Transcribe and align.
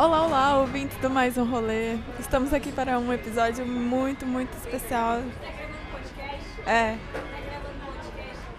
Olá, 0.00 0.24
olá, 0.24 0.56
ouvintes 0.56 0.96
do 0.96 1.10
Mais 1.10 1.36
Um 1.36 1.44
Rolê. 1.44 1.98
Estamos 2.18 2.54
aqui 2.54 2.72
para 2.72 2.98
um 2.98 3.12
episódio 3.12 3.66
muito, 3.66 4.24
muito 4.24 4.50
especial. 4.56 5.20
É. 6.66 6.96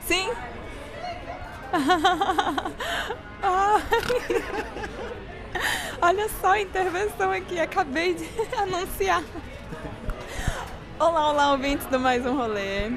Sim? 0.02 0.30
Olha 6.00 6.30
só 6.40 6.52
a 6.52 6.62
intervenção 6.62 7.32
aqui, 7.32 7.60
acabei 7.60 8.14
de 8.14 8.30
anunciar. 8.56 9.24
Olá, 11.00 11.32
olá, 11.32 11.54
ouvintes 11.54 11.88
do 11.88 12.00
Mais 12.00 12.24
Um 12.24 12.36
Rolê. 12.36 12.92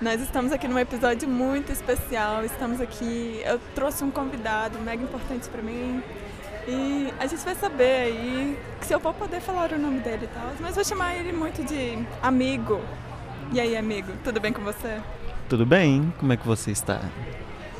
Nós 0.00 0.20
estamos 0.20 0.52
aqui 0.52 0.68
num 0.68 0.78
episódio 0.78 1.28
muito 1.28 1.72
especial. 1.72 2.44
Estamos 2.44 2.80
aqui. 2.80 3.42
Eu 3.44 3.58
trouxe 3.74 4.04
um 4.04 4.10
convidado 4.12 4.78
mega 4.78 5.02
importante 5.02 5.48
para 5.48 5.62
mim. 5.62 6.00
E 6.66 7.12
a 7.18 7.26
gente 7.26 7.44
vai 7.44 7.54
saber 7.54 8.04
aí 8.04 8.58
se 8.82 8.92
eu 8.92 9.00
vou 9.00 9.12
poder 9.12 9.40
falar 9.40 9.72
o 9.72 9.78
nome 9.78 10.00
dele 10.00 10.24
e 10.24 10.28
tal. 10.28 10.50
Mas 10.60 10.74
vou 10.74 10.84
chamar 10.84 11.16
ele 11.16 11.32
muito 11.32 11.64
de 11.64 11.98
amigo. 12.22 12.80
E 13.52 13.60
aí, 13.60 13.76
amigo, 13.76 14.12
tudo 14.22 14.40
bem 14.40 14.52
com 14.52 14.62
você? 14.62 15.00
Tudo 15.48 15.66
bem? 15.66 16.12
Como 16.18 16.32
é 16.32 16.36
que 16.36 16.46
você 16.46 16.70
está? 16.70 17.00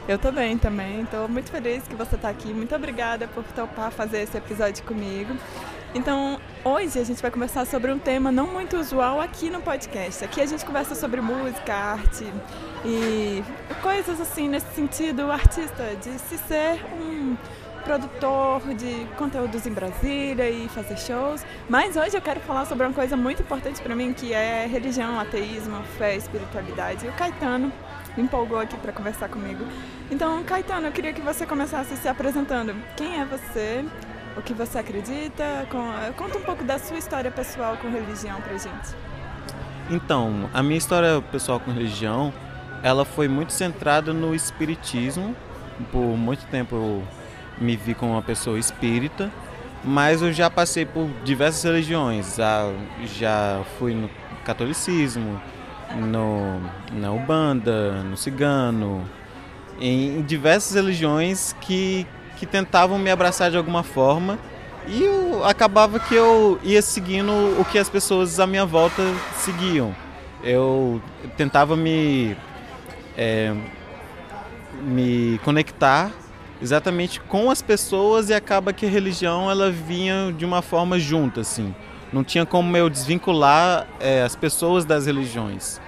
Eu 0.08 0.18
tô 0.18 0.32
bem 0.32 0.58
também. 0.58 1.02
Estou 1.02 1.28
muito 1.28 1.50
feliz 1.50 1.86
que 1.86 1.94
você 1.94 2.16
está 2.16 2.28
aqui. 2.28 2.52
Muito 2.52 2.74
obrigada 2.74 3.28
por 3.28 3.44
topar 3.44 3.92
fazer 3.92 4.22
esse 4.22 4.36
episódio 4.36 4.82
comigo. 4.84 5.36
Então, 5.94 6.40
hoje 6.64 6.98
a 6.98 7.04
gente 7.04 7.22
vai 7.22 7.30
conversar 7.30 7.66
sobre 7.66 7.92
um 7.92 7.98
tema 7.98 8.32
não 8.32 8.46
muito 8.46 8.76
usual 8.78 9.20
aqui 9.20 9.48
no 9.48 9.60
podcast. 9.60 10.24
Aqui 10.24 10.40
a 10.40 10.46
gente 10.46 10.64
conversa 10.64 10.94
sobre 10.94 11.20
música, 11.20 11.72
arte 11.72 12.26
e 12.84 13.44
coisas 13.80 14.20
assim 14.20 14.48
nesse 14.48 14.74
sentido 14.74 15.30
artista, 15.30 15.94
de 16.02 16.18
se 16.18 16.38
ser 16.38 16.84
um 17.00 17.36
produtor 17.82 18.62
de 18.74 19.06
conteúdos 19.16 19.66
em 19.66 19.72
Brasília 19.72 20.48
e 20.48 20.68
fazer 20.68 20.96
shows. 20.98 21.44
Mas 21.68 21.96
hoje 21.96 22.16
eu 22.16 22.22
quero 22.22 22.40
falar 22.40 22.64
sobre 22.64 22.86
uma 22.86 22.94
coisa 22.94 23.16
muito 23.16 23.42
importante 23.42 23.82
para 23.82 23.94
mim, 23.94 24.12
que 24.12 24.32
é 24.32 24.66
religião, 24.66 25.18
ateísmo, 25.18 25.82
fé, 25.98 26.16
espiritualidade. 26.16 27.04
E 27.04 27.08
o 27.08 27.12
Caetano 27.12 27.72
me 28.16 28.22
empolgou 28.22 28.58
aqui 28.58 28.76
para 28.76 28.92
conversar 28.92 29.28
comigo. 29.28 29.64
Então, 30.10 30.42
Caetano, 30.44 30.86
eu 30.86 30.92
queria 30.92 31.12
que 31.12 31.20
você 31.20 31.46
começasse 31.46 31.96
se 31.96 32.08
apresentando. 32.08 32.74
Quem 32.96 33.20
é 33.20 33.24
você? 33.24 33.84
O 34.36 34.42
que 34.42 34.54
você 34.54 34.78
acredita? 34.78 35.66
Conta 36.16 36.38
um 36.38 36.42
pouco 36.42 36.64
da 36.64 36.78
sua 36.78 36.98
história 36.98 37.30
pessoal 37.30 37.76
com 37.76 37.90
religião 37.90 38.40
pra 38.40 38.52
gente. 38.52 38.96
Então, 39.90 40.48
a 40.54 40.62
minha 40.62 40.78
história 40.78 41.20
pessoal 41.30 41.60
com 41.60 41.70
religião, 41.70 42.32
ela 42.82 43.04
foi 43.04 43.28
muito 43.28 43.52
centrada 43.52 44.12
no 44.12 44.34
espiritismo. 44.34 45.36
Por 45.90 46.16
muito 46.16 46.46
tempo 46.46 46.76
eu 46.76 47.02
me 47.62 47.76
vi 47.76 47.94
como 47.94 48.12
uma 48.12 48.22
pessoa 48.22 48.58
espírita, 48.58 49.30
mas 49.84 50.22
eu 50.22 50.32
já 50.32 50.50
passei 50.50 50.84
por 50.84 51.08
diversas 51.24 51.62
religiões. 51.62 52.36
Já, 53.18 53.62
fui 53.78 53.94
no 53.94 54.10
catolicismo, 54.44 55.40
no, 55.96 56.60
na 56.92 57.12
Ubanda, 57.12 58.02
no 58.02 58.16
Cigano, 58.16 59.08
em 59.80 60.22
diversas 60.22 60.74
religiões 60.74 61.54
que, 61.60 62.06
que 62.36 62.46
tentavam 62.46 62.98
me 62.98 63.10
abraçar 63.10 63.50
de 63.50 63.56
alguma 63.56 63.82
forma 63.82 64.38
e 64.86 65.04
eu, 65.04 65.44
acabava 65.44 66.00
que 66.00 66.14
eu 66.14 66.58
ia 66.62 66.82
seguindo 66.82 67.32
o 67.58 67.64
que 67.64 67.78
as 67.78 67.88
pessoas 67.88 68.40
à 68.40 68.46
minha 68.46 68.66
volta 68.66 69.02
seguiam. 69.36 69.94
Eu 70.42 71.00
tentava 71.36 71.76
me, 71.76 72.36
é, 73.16 73.54
me 74.82 75.40
conectar 75.44 76.10
exatamente 76.62 77.20
com 77.20 77.50
as 77.50 77.60
pessoas 77.60 78.30
e 78.30 78.34
acaba 78.34 78.72
que 78.72 78.86
a 78.86 78.88
religião 78.88 79.50
ela 79.50 79.70
vinha 79.70 80.32
de 80.32 80.44
uma 80.44 80.62
forma 80.62 80.98
junta 80.98 81.40
assim. 81.40 81.74
Não 82.12 82.22
tinha 82.22 82.46
como 82.46 82.76
eu 82.76 82.88
desvincular 82.88 83.86
é, 83.98 84.22
as 84.22 84.36
pessoas 84.36 84.84
das 84.84 85.06
religiões. 85.06 85.80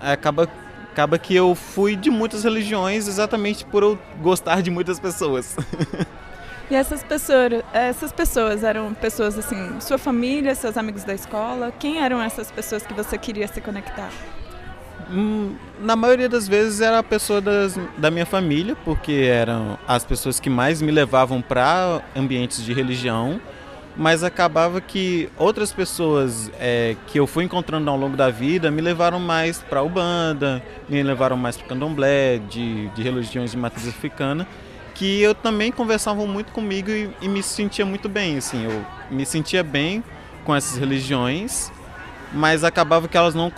Acaba 0.00 0.48
acaba 0.92 1.18
que 1.18 1.34
eu 1.34 1.54
fui 1.54 1.96
de 1.96 2.10
muitas 2.10 2.44
religiões 2.44 3.08
exatamente 3.08 3.64
por 3.64 3.82
eu 3.82 3.98
gostar 4.20 4.60
de 4.60 4.70
muitas 4.70 5.00
pessoas. 5.00 5.56
E 6.70 6.74
essas 6.74 7.02
pessoas 7.02 7.62
essas 7.70 8.12
pessoas 8.12 8.64
eram 8.64 8.94
pessoas 8.94 9.36
assim 9.36 9.78
sua 9.78 9.98
família 9.98 10.54
seus 10.54 10.78
amigos 10.78 11.04
da 11.04 11.12
escola? 11.12 11.70
Quem 11.78 11.98
eram 11.98 12.22
essas 12.22 12.50
pessoas 12.50 12.86
que 12.86 12.94
você 12.94 13.18
queria 13.18 13.46
se 13.46 13.60
conectar 13.60 14.10
na 15.80 15.94
maioria 15.94 16.28
das 16.28 16.48
vezes 16.48 16.80
era 16.80 16.98
a 16.98 17.02
pessoa 17.02 17.40
das, 17.40 17.78
da 17.98 18.10
minha 18.10 18.24
família, 18.24 18.76
porque 18.84 19.12
eram 19.12 19.78
as 19.86 20.04
pessoas 20.04 20.40
que 20.40 20.48
mais 20.48 20.80
me 20.80 20.90
levavam 20.90 21.42
para 21.42 22.02
ambientes 22.16 22.64
de 22.64 22.72
religião, 22.72 23.40
mas 23.96 24.24
acabava 24.24 24.80
que 24.80 25.28
outras 25.36 25.70
pessoas 25.70 26.50
é, 26.58 26.96
que 27.06 27.20
eu 27.20 27.26
fui 27.26 27.44
encontrando 27.44 27.90
ao 27.90 27.96
longo 27.96 28.16
da 28.16 28.30
vida 28.30 28.70
me 28.70 28.80
levaram 28.80 29.20
mais 29.20 29.58
para 29.58 29.82
Ubanda, 29.82 30.62
me 30.88 31.02
levaram 31.02 31.36
mais 31.36 31.56
para 31.56 31.66
Candomblé, 31.66 32.38
de, 32.38 32.88
de 32.88 33.02
religiões 33.02 33.50
de 33.50 33.56
matriz 33.58 33.86
africana, 33.86 34.46
que 34.94 35.20
eu 35.20 35.34
também 35.34 35.70
conversavam 35.70 36.26
muito 36.26 36.52
comigo 36.52 36.90
e, 36.90 37.10
e 37.20 37.28
me 37.28 37.42
sentia 37.42 37.84
muito 37.84 38.08
bem, 38.08 38.38
assim, 38.38 38.64
eu 38.64 38.84
me 39.10 39.26
sentia 39.26 39.62
bem 39.62 40.02
com 40.44 40.54
essas 40.56 40.78
religiões 40.78 41.70
mas 42.32 42.64
acabava 42.64 43.06
que 43.08 43.16
elas 43.16 43.34
não 43.34 43.52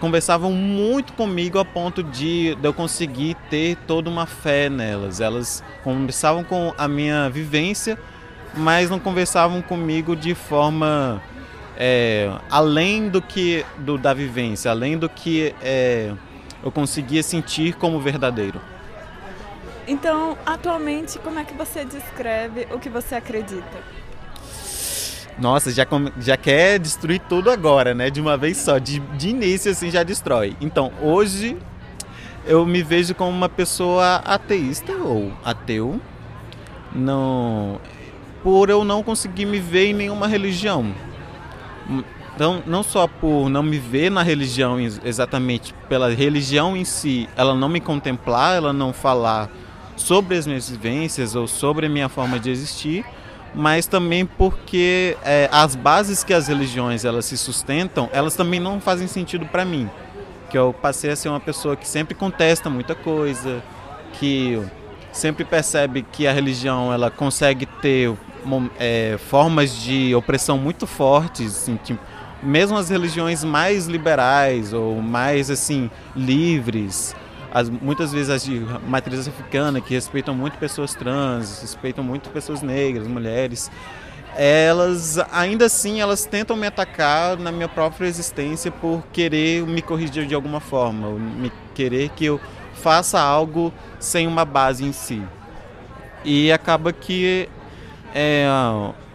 conversavam 0.00 0.52
muito 0.52 1.12
comigo 1.14 1.58
a 1.58 1.64
ponto 1.64 2.02
de, 2.02 2.54
de 2.54 2.68
eu 2.68 2.74
conseguir 2.74 3.34
ter 3.48 3.76
toda 3.86 4.10
uma 4.10 4.26
fé 4.26 4.68
nelas. 4.68 5.20
Elas 5.20 5.62
conversavam 5.82 6.44
com 6.44 6.74
a 6.76 6.86
minha 6.86 7.30
vivência, 7.30 7.98
mas 8.54 8.90
não 8.90 8.98
conversavam 8.98 9.62
comigo 9.62 10.14
de 10.14 10.34
forma 10.34 11.22
é, 11.76 12.30
além 12.50 13.08
do 13.08 13.22
que 13.22 13.64
do, 13.78 13.96
da 13.96 14.12
vivência, 14.12 14.70
além 14.70 14.98
do 14.98 15.08
que 15.08 15.54
é, 15.62 16.12
eu 16.62 16.70
conseguia 16.70 17.22
sentir 17.22 17.74
como 17.74 17.98
verdadeiro. 18.00 18.60
Então, 19.86 20.36
atualmente, 20.44 21.18
como 21.20 21.38
é 21.38 21.44
que 21.44 21.54
você 21.54 21.82
descreve 21.82 22.68
o 22.70 22.78
que 22.78 22.90
você 22.90 23.14
acredita? 23.14 23.97
Nossa, 25.38 25.70
já, 25.70 25.86
já 26.18 26.36
quer 26.36 26.78
destruir 26.78 27.20
tudo 27.28 27.50
agora, 27.50 27.94
né? 27.94 28.10
De 28.10 28.20
uma 28.20 28.36
vez 28.36 28.56
só. 28.56 28.78
De, 28.78 28.98
de 28.98 29.28
início, 29.28 29.70
assim, 29.70 29.90
já 29.90 30.02
destrói. 30.02 30.56
Então, 30.60 30.92
hoje 31.00 31.56
eu 32.44 32.64
me 32.66 32.82
vejo 32.82 33.14
como 33.14 33.30
uma 33.30 33.48
pessoa 33.48 34.16
ateísta 34.24 34.92
ou 34.92 35.32
ateu. 35.44 36.00
Não, 36.92 37.80
por 38.42 38.70
eu 38.70 38.84
não 38.84 39.02
conseguir 39.02 39.46
me 39.46 39.60
ver 39.60 39.88
em 39.88 39.92
nenhuma 39.92 40.26
religião. 40.26 40.92
Então, 42.34 42.62
não 42.66 42.82
só 42.82 43.06
por 43.06 43.48
não 43.48 43.62
me 43.62 43.78
ver 43.78 44.10
na 44.10 44.22
religião 44.22 44.78
exatamente 44.80 45.74
pela 45.88 46.14
religião 46.14 46.76
em 46.76 46.84
si, 46.84 47.28
ela 47.36 47.54
não 47.54 47.68
me 47.68 47.80
contemplar, 47.80 48.56
ela 48.56 48.72
não 48.72 48.92
falar 48.92 49.50
sobre 49.96 50.36
as 50.36 50.46
minhas 50.46 50.70
vivências 50.70 51.34
ou 51.34 51.48
sobre 51.48 51.86
a 51.86 51.88
minha 51.88 52.08
forma 52.08 52.38
de 52.38 52.50
existir, 52.50 53.04
mas 53.54 53.86
também 53.86 54.24
porque 54.26 55.16
é, 55.24 55.48
as 55.50 55.74
bases 55.74 56.22
que 56.22 56.32
as 56.32 56.48
religiões 56.48 57.04
elas 57.04 57.24
se 57.24 57.36
sustentam, 57.36 58.08
elas 58.12 58.34
também 58.34 58.60
não 58.60 58.80
fazem 58.80 59.06
sentido 59.06 59.46
para 59.46 59.64
mim. 59.64 59.88
Que 60.50 60.56
eu 60.56 60.72
passei 60.72 61.10
a 61.10 61.16
ser 61.16 61.28
uma 61.28 61.40
pessoa 61.40 61.76
que 61.76 61.86
sempre 61.86 62.14
contesta 62.14 62.70
muita 62.70 62.94
coisa, 62.94 63.62
que 64.14 64.62
sempre 65.12 65.44
percebe 65.44 66.02
que 66.02 66.26
a 66.26 66.32
religião 66.32 66.92
ela 66.92 67.10
consegue 67.10 67.66
ter 67.66 68.14
é, 68.78 69.18
formas 69.18 69.76
de 69.76 70.14
opressão 70.14 70.56
muito 70.56 70.86
fortes, 70.86 71.54
assim, 71.54 71.76
tipo, 71.76 72.00
mesmo 72.42 72.76
as 72.76 72.88
religiões 72.88 73.42
mais 73.42 73.86
liberais 73.86 74.72
ou 74.72 75.02
mais 75.02 75.50
assim 75.50 75.90
livres, 76.14 77.14
as, 77.52 77.68
muitas 77.68 78.12
vezes 78.12 78.30
as 78.30 78.44
de 78.44 78.60
matriz 78.86 79.26
africana, 79.26 79.80
que 79.80 79.94
respeitam 79.94 80.34
muito 80.34 80.58
pessoas 80.58 80.94
trans, 80.94 81.60
respeitam 81.60 82.04
muito 82.04 82.28
pessoas 82.30 82.62
negras, 82.62 83.06
mulheres, 83.06 83.70
elas 84.36 85.18
ainda 85.32 85.66
assim 85.66 86.00
elas 86.00 86.24
tentam 86.24 86.56
me 86.56 86.66
atacar 86.66 87.36
na 87.36 87.50
minha 87.50 87.68
própria 87.68 88.06
existência 88.06 88.70
por 88.70 89.02
querer 89.12 89.66
me 89.66 89.82
corrigir 89.82 90.26
de 90.26 90.34
alguma 90.34 90.60
forma, 90.60 91.10
me 91.10 91.50
querer 91.74 92.10
que 92.10 92.26
eu 92.26 92.40
faça 92.74 93.20
algo 93.20 93.72
sem 93.98 94.26
uma 94.26 94.44
base 94.44 94.84
em 94.84 94.92
si. 94.92 95.22
E 96.24 96.52
acaba 96.52 96.92
que 96.92 97.48
é, 98.14 98.46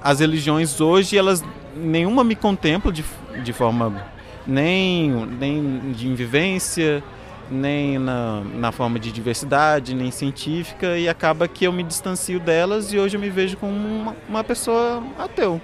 as 0.02 0.20
religiões 0.20 0.82
hoje 0.82 1.18
elas 1.18 1.44
nenhuma 1.76 2.24
me 2.24 2.36
contempla 2.36 2.92
de, 2.92 3.04
de 3.44 3.54
forma 3.54 4.06
nem 4.46 5.10
nem 5.40 5.92
de 5.92 6.14
vivência 6.14 7.04
nem 7.50 8.00
na, 8.00 8.42
na 8.42 8.72
forma 8.72 9.00
de 9.00 9.12
diversidade, 9.12 9.96
nem 9.96 10.12
científica, 10.12 10.98
e 10.98 11.08
acaba 11.08 11.48
que 11.48 11.66
eu 11.66 11.72
me 11.72 11.84
distancio 11.84 12.40
delas 12.40 12.94
e 12.94 13.00
hoje 13.00 13.18
eu 13.18 13.22
me 13.22 13.30
vejo 13.30 13.58
como 13.58 13.74
uma, 13.74 14.16
uma 14.28 14.44
pessoa 14.44 15.04
ateu. 15.18 15.62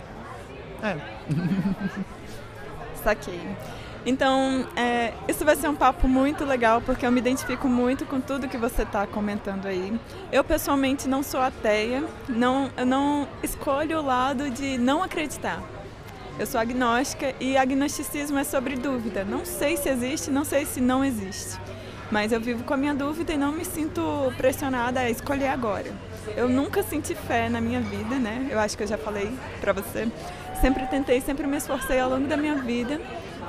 É. 0.84 0.96
Saquei. 3.04 3.40
Então, 4.06 4.66
é, 4.76 5.14
isso 5.28 5.44
vai 5.44 5.56
ser 5.56 5.68
um 5.68 5.76
papo 5.76 6.08
muito 6.08 6.46
legal, 6.46 6.82
porque 6.82 7.06
eu 7.06 7.12
me 7.12 7.20
identifico 7.20 7.68
muito 7.68 8.06
com 8.06 8.20
tudo 8.22 8.48
que 8.48 8.58
você 8.58 8.84
está 8.84 9.06
comentando 9.06 9.66
aí. 9.66 10.00
Eu, 10.32 10.44
pessoalmente, 10.44 11.08
não 11.08 11.22
sou 11.22 11.42
ateia, 11.42 12.04
não, 12.28 12.70
eu 12.78 12.86
não 12.86 13.28
escolho 13.44 14.00
o 14.00 14.06
lado 14.06 14.50
de 14.50 14.78
não 14.78 15.04
acreditar. 15.04 15.62
Eu 16.40 16.46
sou 16.46 16.62
agnóstica 16.62 17.36
e 17.38 17.58
agnosticismo 17.58 18.40
é 18.40 18.46
sobre 18.46 18.78
dúvida. 18.78 19.26
Não 19.26 19.44
sei 19.44 19.76
se 19.76 19.90
existe, 19.90 20.32
não 20.32 20.46
sei 20.46 20.66
se 20.66 20.80
não 20.80 21.04
existe. 21.04 21.60
Mas 22.10 22.32
eu 22.32 22.40
vivo 22.40 22.64
com 22.64 22.74
a 22.74 22.78
minha 22.78 22.94
dúvida 22.94 23.34
e 23.34 23.38
não 23.38 23.52
me 23.52 23.66
sinto 23.66 24.02
pressionada 24.38 25.02
a 25.02 25.10
escolher 25.10 25.50
agora. 25.50 25.92
Eu 26.38 26.48
nunca 26.48 26.82
senti 26.82 27.14
fé 27.14 27.50
na 27.50 27.60
minha 27.60 27.82
vida, 27.82 28.16
né? 28.16 28.48
Eu 28.50 28.58
acho 28.58 28.78
que 28.78 28.84
eu 28.84 28.88
já 28.88 28.98
falei 28.98 29.30
para 29.60 29.74
você. 29.74 30.08
Sempre 30.62 30.88
tentei, 30.88 31.20
sempre 31.20 31.46
me 31.46 31.58
esforcei 31.58 32.00
ao 32.00 32.10
longo 32.10 32.26
da 32.26 32.38
minha 32.38 32.56
vida 32.56 33.02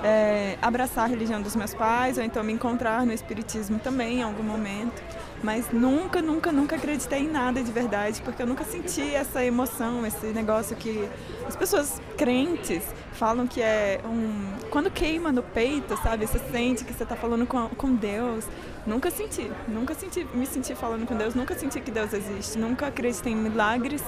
é, 0.02 0.56
abraçar 0.60 1.04
a 1.04 1.08
religião 1.08 1.40
dos 1.40 1.54
meus 1.54 1.74
pais, 1.74 2.18
ou 2.18 2.24
então 2.24 2.42
me 2.42 2.52
encontrar 2.52 3.04
no 3.04 3.12
espiritismo 3.12 3.78
também 3.78 4.18
em 4.18 4.22
algum 4.22 4.42
momento. 4.42 5.00
Mas 5.42 5.72
nunca, 5.72 6.20
nunca, 6.20 6.52
nunca 6.52 6.76
acreditei 6.76 7.20
em 7.20 7.28
nada 7.28 7.62
de 7.62 7.72
verdade, 7.72 8.20
porque 8.22 8.42
eu 8.42 8.46
nunca 8.46 8.62
senti 8.62 9.14
essa 9.14 9.42
emoção, 9.42 10.04
esse 10.04 10.26
negócio 10.26 10.76
que 10.76 11.08
as 11.46 11.56
pessoas 11.56 12.00
crentes 12.16 12.82
falam 13.14 13.46
que 13.46 13.62
é 13.62 14.00
um. 14.04 14.68
Quando 14.70 14.90
queima 14.90 15.32
no 15.32 15.42
peito, 15.42 15.96
sabe? 16.02 16.26
Você 16.26 16.38
sente 16.50 16.84
que 16.84 16.92
você 16.92 17.04
está 17.04 17.16
falando 17.16 17.46
com, 17.46 17.68
com 17.70 17.94
Deus. 17.94 18.44
Nunca 18.86 19.10
senti, 19.10 19.50
nunca 19.66 19.94
senti, 19.94 20.26
me 20.34 20.46
senti 20.46 20.74
falando 20.74 21.06
com 21.06 21.16
Deus, 21.16 21.34
nunca 21.34 21.54
senti 21.54 21.80
que 21.80 21.90
Deus 21.90 22.12
existe, 22.12 22.58
nunca 22.58 22.88
acreditei 22.88 23.32
em 23.32 23.36
milagres. 23.36 24.02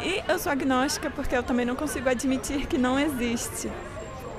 E 0.00 0.22
eu 0.26 0.38
sou 0.38 0.50
agnóstica 0.50 1.10
porque 1.10 1.36
eu 1.36 1.42
também 1.42 1.66
não 1.66 1.76
consigo 1.76 2.08
admitir 2.08 2.66
que 2.66 2.78
não 2.78 2.98
existe. 2.98 3.70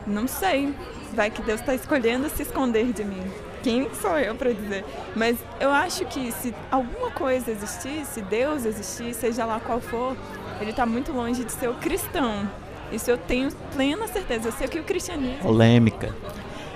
Não 0.07 0.28
sei. 0.28 0.74
Vai 1.13 1.30
que 1.30 1.44
Deus 1.44 1.60
está 1.60 1.75
escolhendo 1.75 2.28
se 2.30 2.42
esconder 2.42 2.92
de 2.92 3.04
mim. 3.04 3.24
Quem 3.63 3.89
sou 3.95 4.19
eu 4.19 4.36
para 4.36 4.54
dizer? 4.54 4.83
Mas 5.15 5.38
eu 5.60 5.71
acho 5.71 6.06
que 6.06 6.31
se 6.33 6.54
alguma 6.69 7.10
coisa 7.12 7.50
existir, 7.50 8.06
se 8.06 8.21
Deus 8.21 8.65
existir, 8.65 9.13
seja 9.13 9.45
lá 9.45 9.60
qual 9.60 9.80
for, 9.80 10.18
ele 10.60 10.71
está 10.71 10.86
muito 10.86 11.13
longe 11.13 11.45
de 11.45 11.51
ser 11.54 11.69
o 11.69 11.75
cristão. 11.75 12.48
Isso 12.92 13.10
eu 13.10 13.18
tenho 13.18 13.50
plena 13.74 14.06
certeza. 14.07 14.50
Eu 14.50 14.51
sei 14.51 14.68
que 14.68 14.77
o 14.77 14.83
cristianismo. 14.83 15.39
Polêmica. 15.39 16.13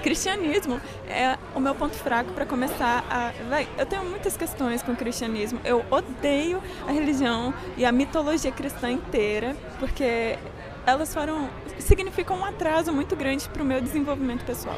Cristianismo 0.02 0.80
é 1.10 1.38
o 1.54 1.60
meu 1.60 1.76
ponto 1.76 1.96
fraco 1.96 2.32
para 2.32 2.46
começar 2.46 3.04
a. 3.10 3.34
Vai, 3.50 3.68
eu 3.78 3.86
tenho 3.86 4.06
muitas 4.06 4.38
questões 4.38 4.82
com 4.82 4.94
o 4.94 4.96
cristianismo. 4.96 5.60
Eu 5.66 5.84
odeio 5.92 6.64
a 6.88 6.92
religião 6.92 7.54
e 7.76 7.84
a 7.84 7.92
mitologia 7.92 8.52
cristã 8.52 8.90
inteira, 8.90 9.56
porque 9.80 10.40
elas 10.86 11.14
foram 11.14 11.50
significam 11.80 12.38
um 12.40 12.46
atraso 12.46 12.92
muito 12.94 13.16
grande 13.16 13.48
para 13.50 13.62
o 13.62 13.66
meu 13.66 13.82
desenvolvimento 13.82 14.46
pessoal. 14.46 14.78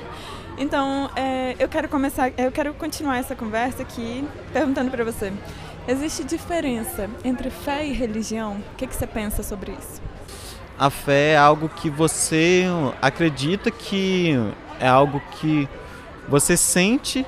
Então, 0.60 1.10
é, 1.16 1.56
eu 1.58 1.70
quero 1.70 1.88
começar, 1.88 2.34
eu 2.38 2.52
quero 2.52 2.74
continuar 2.74 3.18
essa 3.18 3.34
conversa 3.34 3.82
aqui 3.82 4.28
perguntando 4.52 4.92
para 4.92 5.06
você: 5.06 5.32
existe 5.88 6.22
diferença 6.26 7.10
entre 7.24 7.50
fé 7.50 7.86
e 7.86 7.94
religião? 7.94 8.58
O 8.74 8.76
que, 8.76 8.86
que 8.86 8.94
você 8.94 9.08
pensa 9.08 9.42
sobre 9.42 9.72
isso? 9.72 10.02
A 10.78 10.90
fé 10.90 11.32
é 11.32 11.38
algo 11.38 11.70
que 11.70 11.90
você 11.90 12.66
acredita 13.02 13.72
que 13.72 14.34
é 14.82 14.88
algo 14.88 15.22
que 15.40 15.68
você 16.28 16.58
sente 16.58 17.26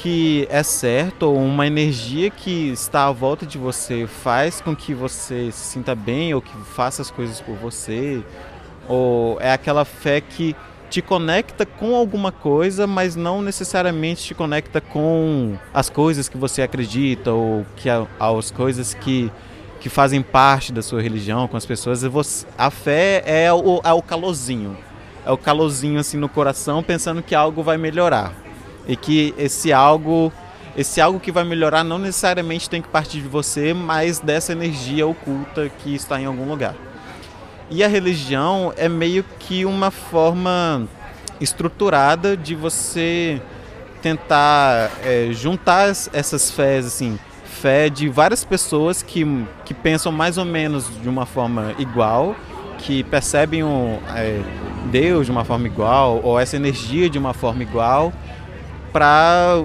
que 0.00 0.46
é 0.50 0.62
certo 0.62 1.24
ou 1.24 1.36
uma 1.36 1.66
energia 1.66 2.28
que 2.28 2.70
está 2.70 3.06
à 3.06 3.12
volta 3.12 3.46
de 3.46 3.56
você 3.56 4.06
faz 4.06 4.60
com 4.60 4.74
que 4.74 4.92
você 4.92 5.50
se 5.52 5.72
sinta 5.72 5.94
bem 5.94 6.34
ou 6.34 6.42
que 6.42 6.54
faça 6.74 7.00
as 7.00 7.10
coisas 7.10 7.40
por 7.40 7.54
você 7.54 8.22
ou 8.88 9.40
é 9.40 9.52
aquela 9.52 9.84
fé 9.84 10.20
que 10.20 10.54
te 10.90 11.02
conecta 11.02 11.66
com 11.66 11.94
alguma 11.94 12.30
coisa, 12.30 12.86
mas 12.86 13.16
não 13.16 13.42
necessariamente 13.42 14.24
te 14.24 14.34
conecta 14.34 14.80
com 14.80 15.56
as 15.72 15.90
coisas 15.90 16.28
que 16.28 16.36
você 16.36 16.62
acredita 16.62 17.32
ou 17.32 17.66
que 17.76 17.88
as 17.88 18.50
coisas 18.50 18.94
que, 18.94 19.30
que 19.80 19.88
fazem 19.88 20.22
parte 20.22 20.72
da 20.72 20.82
sua 20.82 21.02
religião, 21.02 21.48
com 21.48 21.56
as 21.56 21.66
pessoas. 21.66 22.02
Você, 22.02 22.46
a 22.56 22.70
fé 22.70 23.22
é 23.26 23.52
o, 23.52 23.80
é 23.82 23.92
o 23.92 24.02
calorzinho, 24.02 24.76
é 25.26 25.30
o 25.30 25.38
calorzinho 25.38 25.98
assim 25.98 26.16
no 26.16 26.28
coração, 26.28 26.82
pensando 26.82 27.22
que 27.22 27.34
algo 27.34 27.62
vai 27.62 27.76
melhorar 27.76 28.32
e 28.86 28.96
que 28.96 29.34
esse 29.38 29.72
algo 29.72 30.32
esse 30.76 31.00
algo 31.00 31.20
que 31.20 31.30
vai 31.30 31.44
melhorar 31.44 31.84
não 31.84 31.98
necessariamente 31.98 32.68
tem 32.68 32.82
que 32.82 32.88
partir 32.88 33.20
de 33.20 33.28
você, 33.28 33.72
mas 33.72 34.18
dessa 34.18 34.52
energia 34.52 35.06
oculta 35.06 35.68
que 35.68 35.94
está 35.94 36.20
em 36.20 36.24
algum 36.24 36.48
lugar. 36.48 36.74
E 37.70 37.82
a 37.82 37.88
religião 37.88 38.72
é 38.76 38.88
meio 38.88 39.24
que 39.38 39.64
uma 39.64 39.90
forma 39.90 40.86
estruturada 41.40 42.36
de 42.36 42.54
você 42.54 43.40
tentar 44.02 44.90
é, 45.02 45.30
juntar 45.32 45.88
essas 46.12 46.50
fés, 46.50 46.86
assim, 46.86 47.18
fé 47.44 47.88
de 47.88 48.08
várias 48.08 48.44
pessoas 48.44 49.02
que, 49.02 49.24
que 49.64 49.72
pensam 49.72 50.12
mais 50.12 50.36
ou 50.36 50.44
menos 50.44 50.90
de 51.00 51.08
uma 51.08 51.24
forma 51.24 51.74
igual, 51.78 52.36
que 52.78 53.02
percebem 53.04 53.62
o, 53.62 53.98
é, 54.14 54.42
Deus 54.90 55.26
de 55.26 55.32
uma 55.32 55.44
forma 55.44 55.66
igual, 55.66 56.20
ou 56.22 56.38
essa 56.38 56.56
energia 56.56 57.08
de 57.08 57.18
uma 57.18 57.32
forma 57.32 57.62
igual, 57.62 58.12
para 58.92 59.64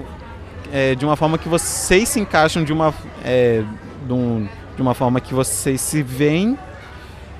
é, 0.71 0.95
de 0.95 1.03
uma 1.03 1.15
forma 1.15 1.37
que 1.37 1.49
vocês 1.49 2.07
se 2.07 2.19
encaixam 2.19 2.63
de 2.63 2.71
uma 2.71 2.93
é, 3.23 3.63
de, 4.05 4.13
um, 4.13 4.47
de 4.75 4.81
uma 4.81 4.93
forma 4.93 5.19
que 5.19 5.33
vocês 5.33 5.81
se 5.81 6.01
veem 6.01 6.57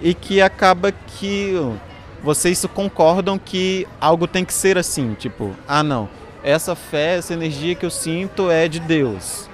e 0.01 0.13
que 0.13 0.41
acaba 0.41 0.91
que 0.91 1.53
vocês 2.23 2.65
concordam 2.73 3.37
que 3.37 3.87
algo 3.99 4.27
tem 4.27 4.43
que 4.43 4.53
ser 4.53 4.77
assim, 4.77 5.13
tipo, 5.13 5.55
ah 5.67 5.83
não, 5.83 6.09
essa 6.43 6.75
fé, 6.75 7.17
essa 7.17 7.33
energia 7.33 7.75
que 7.75 7.85
eu 7.85 7.89
sinto 7.89 8.49
é 8.49 8.67
de 8.67 8.79
Deus. 8.79 9.49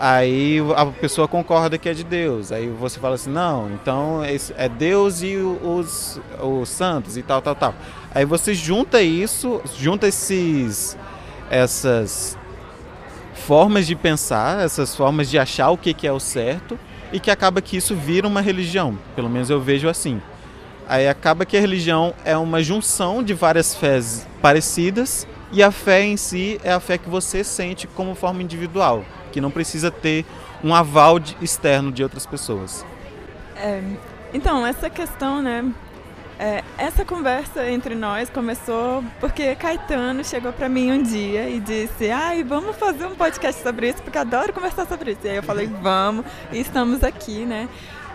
Aí 0.00 0.58
a 0.76 0.86
pessoa 0.86 1.26
concorda 1.26 1.76
que 1.76 1.88
é 1.88 1.92
de 1.92 2.04
Deus. 2.04 2.52
Aí 2.52 2.68
você 2.68 3.00
fala 3.00 3.16
assim, 3.16 3.30
não, 3.30 3.68
então 3.72 4.22
é 4.56 4.68
Deus 4.68 5.22
e 5.22 5.36
os, 5.36 6.20
os 6.40 6.68
santos 6.68 7.16
e 7.16 7.22
tal, 7.22 7.42
tal, 7.42 7.54
tal. 7.56 7.74
Aí 8.14 8.24
você 8.24 8.54
junta 8.54 9.02
isso, 9.02 9.60
junta 9.76 10.06
esses 10.06 10.96
essas 11.50 12.38
formas 13.34 13.86
de 13.86 13.96
pensar, 13.96 14.64
essas 14.64 14.94
formas 14.94 15.28
de 15.30 15.38
achar 15.38 15.70
o 15.70 15.78
que, 15.78 15.94
que 15.94 16.06
é 16.06 16.12
o 16.12 16.20
certo 16.20 16.78
e 17.12 17.20
que 17.20 17.30
acaba 17.30 17.60
que 17.60 17.76
isso 17.76 17.94
vira 17.94 18.26
uma 18.26 18.40
religião. 18.40 18.98
Pelo 19.14 19.28
menos 19.28 19.50
eu 19.50 19.60
vejo 19.60 19.88
assim. 19.88 20.20
Aí 20.88 21.06
acaba 21.06 21.44
que 21.44 21.56
a 21.56 21.60
religião 21.60 22.14
é 22.24 22.36
uma 22.36 22.62
junção 22.62 23.22
de 23.22 23.34
várias 23.34 23.74
fés 23.74 24.26
parecidas 24.40 25.26
e 25.52 25.62
a 25.62 25.70
fé 25.70 26.02
em 26.02 26.16
si 26.16 26.60
é 26.64 26.72
a 26.72 26.80
fé 26.80 26.96
que 26.96 27.08
você 27.08 27.44
sente 27.44 27.86
como 27.86 28.14
forma 28.14 28.42
individual, 28.42 29.04
que 29.32 29.40
não 29.40 29.50
precisa 29.50 29.90
ter 29.90 30.24
um 30.62 30.74
aval 30.74 31.20
externo 31.40 31.92
de 31.92 32.02
outras 32.02 32.26
pessoas. 32.26 32.84
É, 33.56 33.82
então, 34.32 34.66
essa 34.66 34.88
questão, 34.90 35.42
né, 35.42 35.64
é, 36.38 36.62
essa 36.76 37.04
conversa 37.04 37.68
entre 37.68 37.94
nós 37.94 38.30
começou 38.30 39.02
porque 39.18 39.56
Caetano 39.56 40.24
chegou 40.24 40.52
para 40.52 40.68
mim 40.68 40.92
um 40.92 41.02
dia 41.02 41.48
e 41.48 41.58
disse: 41.58 42.10
Ai, 42.10 42.44
vamos 42.44 42.76
fazer 42.76 43.06
um 43.06 43.14
podcast 43.16 43.60
sobre 43.62 43.90
isso, 43.90 44.02
porque 44.02 44.18
adoro 44.18 44.52
conversar 44.52 44.86
sobre 44.86 45.12
isso. 45.12 45.20
E 45.24 45.30
aí 45.30 45.36
eu 45.36 45.42
falei: 45.42 45.66
Vamos, 45.82 46.24
e 46.52 46.60
estamos 46.60 47.02
aqui, 47.02 47.44
né? 47.44 47.68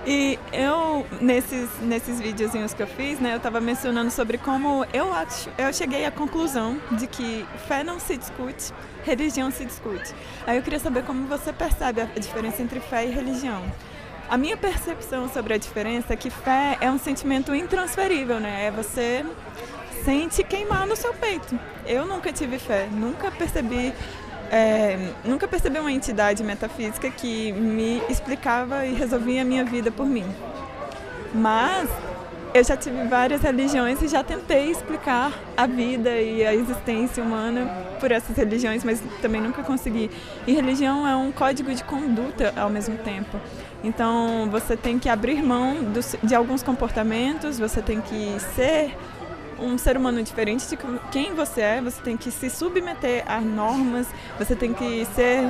E 0.06 0.38
eu, 0.52 1.06
nesses, 1.22 1.70
nesses 1.82 2.20
videozinhos 2.20 2.74
que 2.74 2.84
eu 2.84 2.88
fiz, 2.88 3.22
né, 3.22 3.32
eu 3.32 3.38
estava 3.38 3.62
mencionando 3.62 4.12
sobre 4.12 4.38
como 4.38 4.86
eu 4.94 5.14
acho, 5.14 5.50
eu 5.58 5.72
cheguei 5.72 6.06
à 6.06 6.12
conclusão 6.12 6.78
de 6.92 7.08
que 7.08 7.46
fé 7.70 7.86
não 7.86 8.02
se 8.02 8.18
discute, 8.18 8.74
religião 9.06 9.50
se 9.50 9.64
discute. 9.64 10.14
Aí 10.46 10.58
eu 10.58 10.64
queria 10.64 10.80
saber 10.80 11.04
como 11.04 11.26
você 11.26 11.54
percebe 11.54 12.02
a 12.02 12.06
diferença 12.20 12.62
entre 12.62 12.82
fé 12.82 13.06
e 13.06 13.12
religião. 13.12 13.64
A 14.30 14.38
minha 14.38 14.58
percepção 14.58 15.30
sobre 15.30 15.54
a 15.54 15.58
diferença 15.58 16.14
é 16.14 16.16
que 16.16 16.30
fé 16.30 16.78
é 16.82 16.90
um 16.90 16.98
sentimento 16.98 17.54
intransferível, 17.54 18.40
né? 18.40 18.66
É 18.66 18.72
você 18.72 19.26
sente 20.04 20.44
queimar 20.44 20.88
no 20.88 20.96
seu 20.96 21.14
peito. 21.14 21.58
Eu 21.86 22.06
nunca 22.06 22.32
tive 22.32 22.58
fé, 22.58 22.88
nunca 22.92 23.32
percebi 23.32 23.94
é, 24.52 25.12
nunca 25.24 25.48
percebi 25.48 25.80
uma 25.80 25.92
entidade 25.92 26.44
metafísica 26.44 27.10
que 27.10 27.52
me 27.52 28.04
explicava 28.08 28.86
e 28.86 28.94
resolvia 28.94 29.42
a 29.42 29.46
minha 29.46 29.66
vida 29.66 29.92
por 29.92 30.06
mim. 30.06 30.26
Mas 31.34 31.90
eu 32.54 32.64
já 32.64 32.78
tive 32.78 33.04
várias 33.08 33.42
religiões 33.42 34.02
e 34.02 34.08
já 34.08 34.24
tentei 34.24 34.70
explicar 34.70 35.34
a 35.58 35.66
vida 35.66 36.10
e 36.22 36.46
a 36.46 36.54
existência 36.54 37.24
humana 37.24 37.66
por 38.00 38.12
essas 38.12 38.38
religiões, 38.38 38.84
mas 38.84 39.02
também 39.22 39.42
nunca 39.42 39.64
consegui. 39.64 40.12
E 40.46 40.54
religião 40.54 41.08
é 41.08 41.16
um 41.16 41.32
código 41.32 41.74
de 41.74 41.84
conduta 41.84 42.54
ao 42.56 42.70
mesmo 42.70 42.96
tempo. 42.98 43.40
Então 43.84 44.48
você 44.52 44.78
tem 44.78 45.00
que 45.00 45.10
abrir 45.10 45.42
mão 45.42 45.78
de 46.22 46.36
alguns 46.36 46.62
comportamentos, 46.62 47.58
você 47.58 47.82
tem 47.82 48.00
que 48.00 48.40
ser 48.56 48.96
um 49.60 49.78
ser 49.78 49.98
humano 49.98 50.22
diferente 50.22 50.68
de 50.68 50.78
quem 51.12 51.34
você 51.34 51.62
é, 51.62 51.82
você 51.82 52.02
tem 52.02 52.18
que 52.18 52.30
se 52.30 52.50
submeter 52.50 53.24
a 53.28 53.40
normas, 53.42 54.08
você 54.38 54.56
tem 54.56 54.74
que 54.74 55.06
ser 55.16 55.44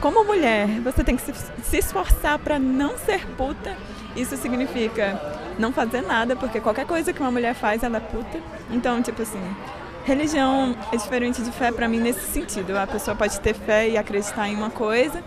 como 0.00 0.24
mulher, 0.24 0.66
você 0.80 1.04
tem 1.04 1.16
que 1.16 1.22
se, 1.22 1.78
esforçar 1.78 2.38
para 2.38 2.58
não 2.58 2.96
ser 2.98 3.26
puta. 3.36 3.76
Isso 4.16 4.36
significa 4.36 5.20
não 5.58 5.72
fazer 5.72 6.00
nada, 6.00 6.34
porque 6.34 6.60
qualquer 6.60 6.86
coisa 6.86 7.12
que 7.12 7.20
uma 7.20 7.30
mulher 7.30 7.54
faz, 7.54 7.82
ela 7.82 7.98
é 7.98 8.00
puta. 8.00 8.40
Então, 8.70 9.02
tipo 9.02 9.22
assim, 9.22 9.40
religião 10.04 10.76
é 10.92 10.96
diferente 10.96 11.42
de 11.42 11.52
fé 11.52 11.70
para 11.70 11.86
mim 11.86 12.00
nesse 12.00 12.26
sentido. 12.26 12.76
A 12.76 12.86
pessoa 12.86 13.14
pode 13.14 13.38
ter 13.40 13.54
fé 13.54 13.88
e 13.88 13.96
acreditar 13.96 14.48
em 14.48 14.56
uma 14.56 14.70
coisa 14.70 15.22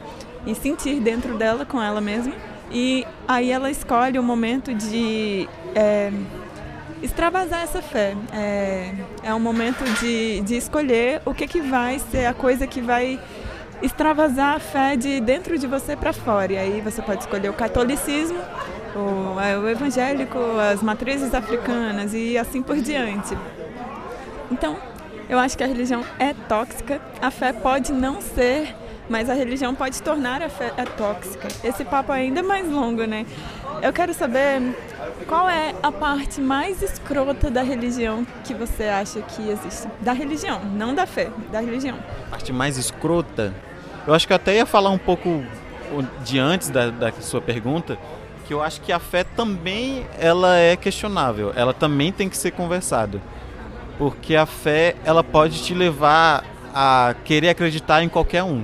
e 0.46 0.54
sentir 0.56 1.00
dentro 1.00 1.38
dela 1.38 1.66
com 1.66 1.82
ela 1.82 2.02
mesma. 2.02 2.34
E 2.72 3.06
aí 3.28 3.52
ela 3.52 3.70
escolhe 3.70 4.18
o 4.18 4.24
momento 4.24 4.74
de 4.74 5.48
é, 5.76 6.12
extravasar 7.02 7.62
essa 7.62 7.82
fé. 7.82 8.16
É, 8.34 8.94
é 9.24 9.34
um 9.34 9.40
momento 9.40 9.84
de, 10.00 10.42
de 10.42 10.56
escolher 10.56 11.22
o 11.26 11.34
que, 11.34 11.48
que 11.48 11.62
vai 11.62 12.00
ser 12.00 12.26
a 12.26 12.34
coisa 12.34 12.66
que 12.66 12.82
vai 12.82 13.20
extravasar 13.84 14.56
a 14.56 14.60
fé 14.60 14.96
de 14.96 15.20
dentro 15.20 15.60
de 15.60 15.68
você 15.68 15.96
para 15.96 16.14
fora. 16.14 16.54
E 16.54 16.58
aí 16.58 16.82
você 16.82 17.02
pode 17.02 17.22
escolher 17.22 17.50
o 17.50 17.54
catolicismo, 17.54 18.40
o, 18.96 19.40
é, 19.40 19.58
o 19.58 19.68
evangélico, 19.68 20.40
as 20.72 20.82
matrizes 20.82 21.34
africanas 21.34 22.14
e 22.14 22.38
assim 22.38 22.64
por 22.64 22.78
diante. 22.78 23.38
Então, 24.50 24.78
eu 25.30 25.38
acho 25.38 25.58
que 25.58 25.64
a 25.64 25.68
religião 25.68 26.04
é 26.18 26.34
tóxica, 26.34 27.02
a 27.22 27.30
fé 27.30 27.52
pode 27.52 27.92
não 27.92 28.22
ser, 28.22 28.76
mas 29.10 29.30
a 29.30 29.34
religião 29.34 29.76
pode 29.76 30.02
tornar 30.02 30.42
a 30.42 30.50
fé 30.50 30.72
é 30.78 30.86
tóxica. 30.86 31.48
Esse 31.64 31.84
papo 31.84 32.12
ainda 32.12 32.40
é 32.40 32.44
mais 32.44 32.70
longo, 32.70 33.06
né? 33.06 33.26
Eu 33.82 33.92
quero 33.92 34.14
saber 34.14 34.62
qual 35.28 35.50
é 35.50 35.74
a 35.84 35.92
parte 35.92 36.40
mais 36.40 36.82
escrota 36.82 37.50
da 37.50 37.62
religião 37.62 38.26
que 38.46 38.54
você 38.54 38.84
acha 38.84 39.22
que 39.22 39.50
existe? 39.50 39.88
Da 40.00 40.14
religião, 40.14 40.64
não 40.64 40.96
da 40.96 41.06
fé, 41.06 41.30
da 41.52 41.60
religião. 41.60 41.98
A 42.28 42.30
parte 42.32 42.54
mais 42.54 42.78
escrota? 42.78 43.54
Eu 44.06 44.14
acho 44.14 44.28
que 44.28 44.34
até 44.34 44.56
ia 44.56 44.66
falar 44.66 44.90
um 44.90 44.98
pouco 44.98 45.44
de 46.24 46.40
antes 46.40 46.70
da, 46.70 46.90
da 46.90 47.12
sua 47.14 47.42
pergunta, 47.42 47.98
que 48.46 48.54
eu 48.54 48.62
acho 48.62 48.82
que 48.82 48.92
a 48.92 49.00
fé 49.00 49.24
também 49.24 50.06
ela 50.20 50.58
é 50.58 50.76
questionável, 50.76 51.54
ela 51.56 51.74
também 51.74 52.12
tem 52.12 52.28
que 52.28 52.36
ser 52.36 52.52
conversada. 52.52 53.22
Porque 53.98 54.36
a 54.36 54.46
fé, 54.46 54.96
ela 55.06 55.24
pode 55.24 55.64
te 55.64 55.74
levar 55.74 56.44
a 56.74 57.16
querer 57.24 57.50
acreditar 57.50 58.04
em 58.04 58.10
qualquer 58.10 58.44
um. 58.44 58.64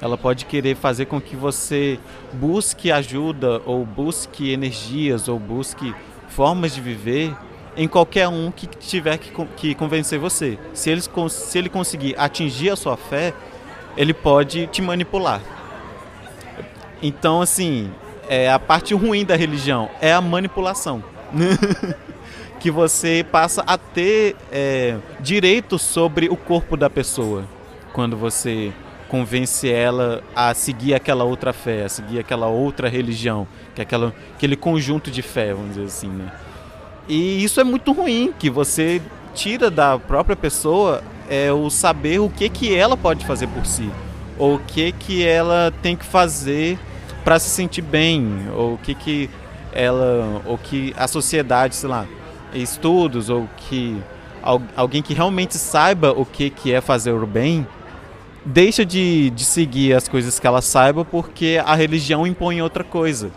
Ela 0.00 0.18
pode 0.18 0.44
querer 0.44 0.76
fazer 0.76 1.06
com 1.06 1.20
que 1.20 1.34
você 1.34 1.98
busque 2.32 2.92
ajuda 2.92 3.62
ou 3.64 3.84
busque 3.84 4.52
energias 4.52 5.28
ou 5.28 5.38
busque 5.38 5.94
formas 6.28 6.74
de 6.74 6.80
viver 6.80 7.34
em 7.76 7.88
qualquer 7.88 8.28
um 8.28 8.50
que 8.50 8.66
tiver 8.66 9.16
que, 9.18 9.30
que 9.56 9.74
convencer 9.74 10.18
você. 10.18 10.58
Se 10.74 10.90
ele, 10.90 11.00
se 11.00 11.58
ele 11.58 11.68
conseguir 11.68 12.14
atingir 12.18 12.70
a 12.70 12.76
sua 12.76 12.96
fé, 12.96 13.32
ele 13.98 14.14
pode 14.14 14.68
te 14.68 14.80
manipular. 14.80 15.42
Então, 17.02 17.42
assim, 17.42 17.90
é, 18.28 18.48
a 18.48 18.58
parte 18.58 18.94
ruim 18.94 19.24
da 19.24 19.34
religião 19.34 19.90
é 20.00 20.12
a 20.12 20.20
manipulação. 20.20 21.02
que 22.60 22.70
você 22.70 23.24
passa 23.30 23.62
a 23.66 23.76
ter 23.76 24.34
é, 24.50 24.96
direito 25.20 25.78
sobre 25.78 26.28
o 26.28 26.36
corpo 26.36 26.76
da 26.76 26.88
pessoa 26.90 27.44
quando 27.92 28.16
você 28.16 28.72
convence 29.08 29.70
ela 29.70 30.22
a 30.34 30.52
seguir 30.54 30.94
aquela 30.94 31.24
outra 31.24 31.52
fé, 31.52 31.84
a 31.84 31.88
seguir 31.88 32.18
aquela 32.18 32.46
outra 32.46 32.88
religião, 32.88 33.46
que 33.74 33.80
é 33.80 33.82
aquela, 33.82 34.14
aquele 34.34 34.56
conjunto 34.56 35.10
de 35.10 35.22
fé, 35.22 35.52
vamos 35.52 35.70
dizer 35.74 35.86
assim, 35.86 36.08
né? 36.08 36.32
E 37.08 37.42
isso 37.42 37.60
é 37.60 37.64
muito 37.64 37.90
ruim, 37.92 38.34
que 38.38 38.50
você 38.50 39.00
tira 39.34 39.70
da 39.70 39.98
própria 39.98 40.36
pessoa 40.36 41.02
é 41.28 41.52
o 41.52 41.68
saber 41.70 42.20
o 42.20 42.28
que 42.28 42.48
que 42.48 42.74
ela 42.74 42.96
pode 42.96 43.24
fazer 43.26 43.46
por 43.48 43.66
si, 43.66 43.90
ou 44.38 44.56
o 44.56 44.58
que 44.58 44.92
que 44.92 45.26
ela 45.26 45.72
tem 45.82 45.96
que 45.96 46.04
fazer 46.04 46.78
para 47.24 47.38
se 47.38 47.50
sentir 47.50 47.82
bem, 47.82 48.46
ou 48.54 48.74
o 48.74 48.78
que 48.78 48.94
que 48.94 49.30
ela, 49.72 50.42
ou 50.46 50.56
que 50.56 50.94
a 50.96 51.06
sociedade, 51.06 51.74
sei 51.74 51.88
lá, 51.88 52.06
estudos 52.54 53.28
ou 53.28 53.48
que 53.56 54.00
alguém 54.76 55.02
que 55.02 55.12
realmente 55.12 55.56
saiba 55.58 56.12
o 56.12 56.24
que 56.24 56.48
que 56.48 56.72
é 56.72 56.80
fazer 56.80 57.12
o 57.12 57.26
bem 57.26 57.66
deixa 58.44 58.84
de, 58.84 59.30
de 59.30 59.44
seguir 59.44 59.92
as 59.94 60.08
coisas 60.08 60.38
que 60.38 60.46
ela 60.46 60.62
saiba 60.62 61.04
porque 61.04 61.60
a 61.64 61.74
religião 61.74 62.26
impõe 62.26 62.62
outra 62.62 62.82
coisa. 62.82 63.30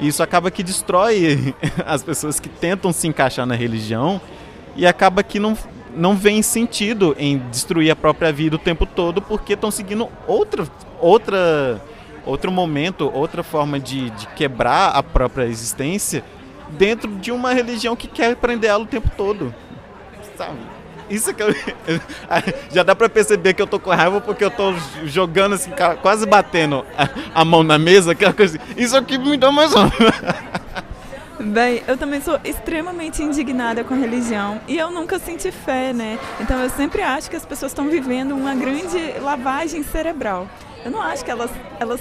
Isso 0.00 0.22
acaba 0.22 0.50
que 0.50 0.62
destrói 0.62 1.54
as 1.86 2.02
pessoas 2.02 2.40
que 2.40 2.48
tentam 2.48 2.92
se 2.92 3.06
encaixar 3.06 3.46
na 3.46 3.54
religião 3.54 4.20
e 4.74 4.86
acaba 4.86 5.22
que 5.22 5.38
não, 5.38 5.56
não 5.96 6.16
vem 6.16 6.42
sentido 6.42 7.14
em 7.18 7.38
destruir 7.50 7.90
a 7.90 7.96
própria 7.96 8.32
vida 8.32 8.56
o 8.56 8.58
tempo 8.58 8.86
todo 8.86 9.22
porque 9.22 9.54
estão 9.54 9.70
seguindo 9.70 10.08
outra, 10.26 10.66
outra, 11.00 11.80
outro 12.24 12.50
momento, 12.50 13.10
outra 13.12 13.42
forma 13.42 13.78
de, 13.78 14.10
de 14.10 14.26
quebrar 14.28 14.90
a 14.90 15.02
própria 15.02 15.44
existência 15.44 16.24
dentro 16.70 17.10
de 17.16 17.30
uma 17.30 17.52
religião 17.52 17.94
que 17.94 18.08
quer 18.08 18.36
prender 18.36 18.70
ela 18.70 18.82
o 18.82 18.86
tempo 18.86 19.10
todo. 19.16 19.54
Sabe? 20.36 20.58
Isso 21.08 21.34
que 21.34 21.42
eu. 21.42 21.54
Já 22.72 22.82
dá 22.82 22.94
pra 22.94 23.08
perceber 23.08 23.54
que 23.54 23.62
eu 23.62 23.66
tô 23.66 23.78
com 23.78 23.90
raiva 23.90 24.20
porque 24.20 24.44
eu 24.44 24.50
tô 24.50 24.74
jogando 25.04 25.54
assim, 25.54 25.70
quase 26.00 26.26
batendo 26.26 26.84
a, 27.34 27.44
mão 27.44 27.62
na 27.62 27.78
mesa, 27.78 28.12
aquela 28.12 28.32
coisa 28.32 28.58
assim. 28.58 28.72
Isso 28.76 28.96
aqui 28.96 29.18
me 29.18 29.36
dá 29.36 29.52
mais 29.52 29.72
raiva. 29.72 29.94
Bem, 31.44 31.82
eu 31.86 31.98
também 31.98 32.22
sou 32.22 32.40
extremamente 32.42 33.22
indignada 33.22 33.84
com 33.84 33.92
a 33.92 33.96
religião 33.98 34.58
e 34.66 34.78
eu 34.78 34.90
nunca 34.90 35.18
senti 35.18 35.52
fé, 35.52 35.92
né? 35.92 36.18
Então 36.40 36.58
eu 36.58 36.70
sempre 36.70 37.02
acho 37.02 37.28
que 37.28 37.36
as 37.36 37.44
pessoas 37.44 37.70
estão 37.70 37.86
vivendo 37.90 38.32
uma 38.32 38.54
grande 38.54 38.98
lavagem 39.20 39.82
cerebral. 39.82 40.48
Eu 40.82 40.90
não 40.90 41.02
acho 41.02 41.22
que 41.22 41.30
elas 41.30 41.50
elas 41.78 42.00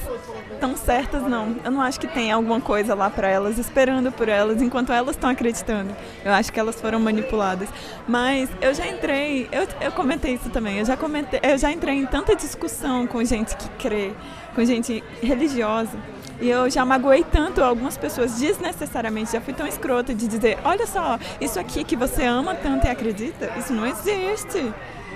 estão 0.49 0.77
certas 0.77 1.23
não. 1.23 1.57
Eu 1.61 1.71
não 1.71 1.81
acho 1.81 1.99
que 1.99 2.07
tem 2.07 2.31
alguma 2.31 2.61
coisa 2.61 2.95
lá 2.95 3.09
para 3.09 3.27
elas 3.27 3.57
esperando 3.57 4.13
por 4.13 4.29
elas 4.29 4.61
enquanto 4.61 4.93
elas 4.93 5.15
estão 5.17 5.29
acreditando. 5.29 5.93
Eu 6.23 6.31
acho 6.31 6.51
que 6.51 6.59
elas 6.59 6.79
foram 6.79 7.01
manipuladas. 7.01 7.67
Mas 8.07 8.49
eu 8.61 8.73
já 8.73 8.87
entrei, 8.87 9.49
eu, 9.51 9.67
eu 9.81 9.91
comentei 9.91 10.35
isso 10.35 10.49
também. 10.51 10.79
Eu 10.79 10.85
já 10.85 10.95
comentei, 10.95 11.41
eu 11.43 11.57
já 11.57 11.69
entrei 11.69 11.95
em 11.95 12.05
tanta 12.05 12.33
discussão 12.33 13.05
com 13.07 13.21
gente 13.25 13.57
que 13.57 13.67
crê, 13.71 14.13
com 14.55 14.63
gente 14.63 15.03
religiosa 15.21 15.97
e 16.39 16.49
eu 16.49 16.69
já 16.69 16.83
magoei 16.85 17.23
tanto 17.23 17.63
algumas 17.63 17.97
pessoas 17.97 18.39
desnecessariamente, 18.39 19.31
já 19.31 19.41
fui 19.41 19.53
tão 19.53 19.67
escrota 19.67 20.13
de 20.13 20.27
dizer: 20.27 20.57
olha 20.63 20.85
só, 20.85 21.19
isso 21.39 21.59
aqui 21.59 21.83
que 21.83 21.95
você 21.95 22.23
ama 22.23 22.55
tanto 22.55 22.87
e 22.87 22.89
acredita, 22.89 23.51
isso 23.57 23.73
não 23.73 23.85
existe. 23.85 24.73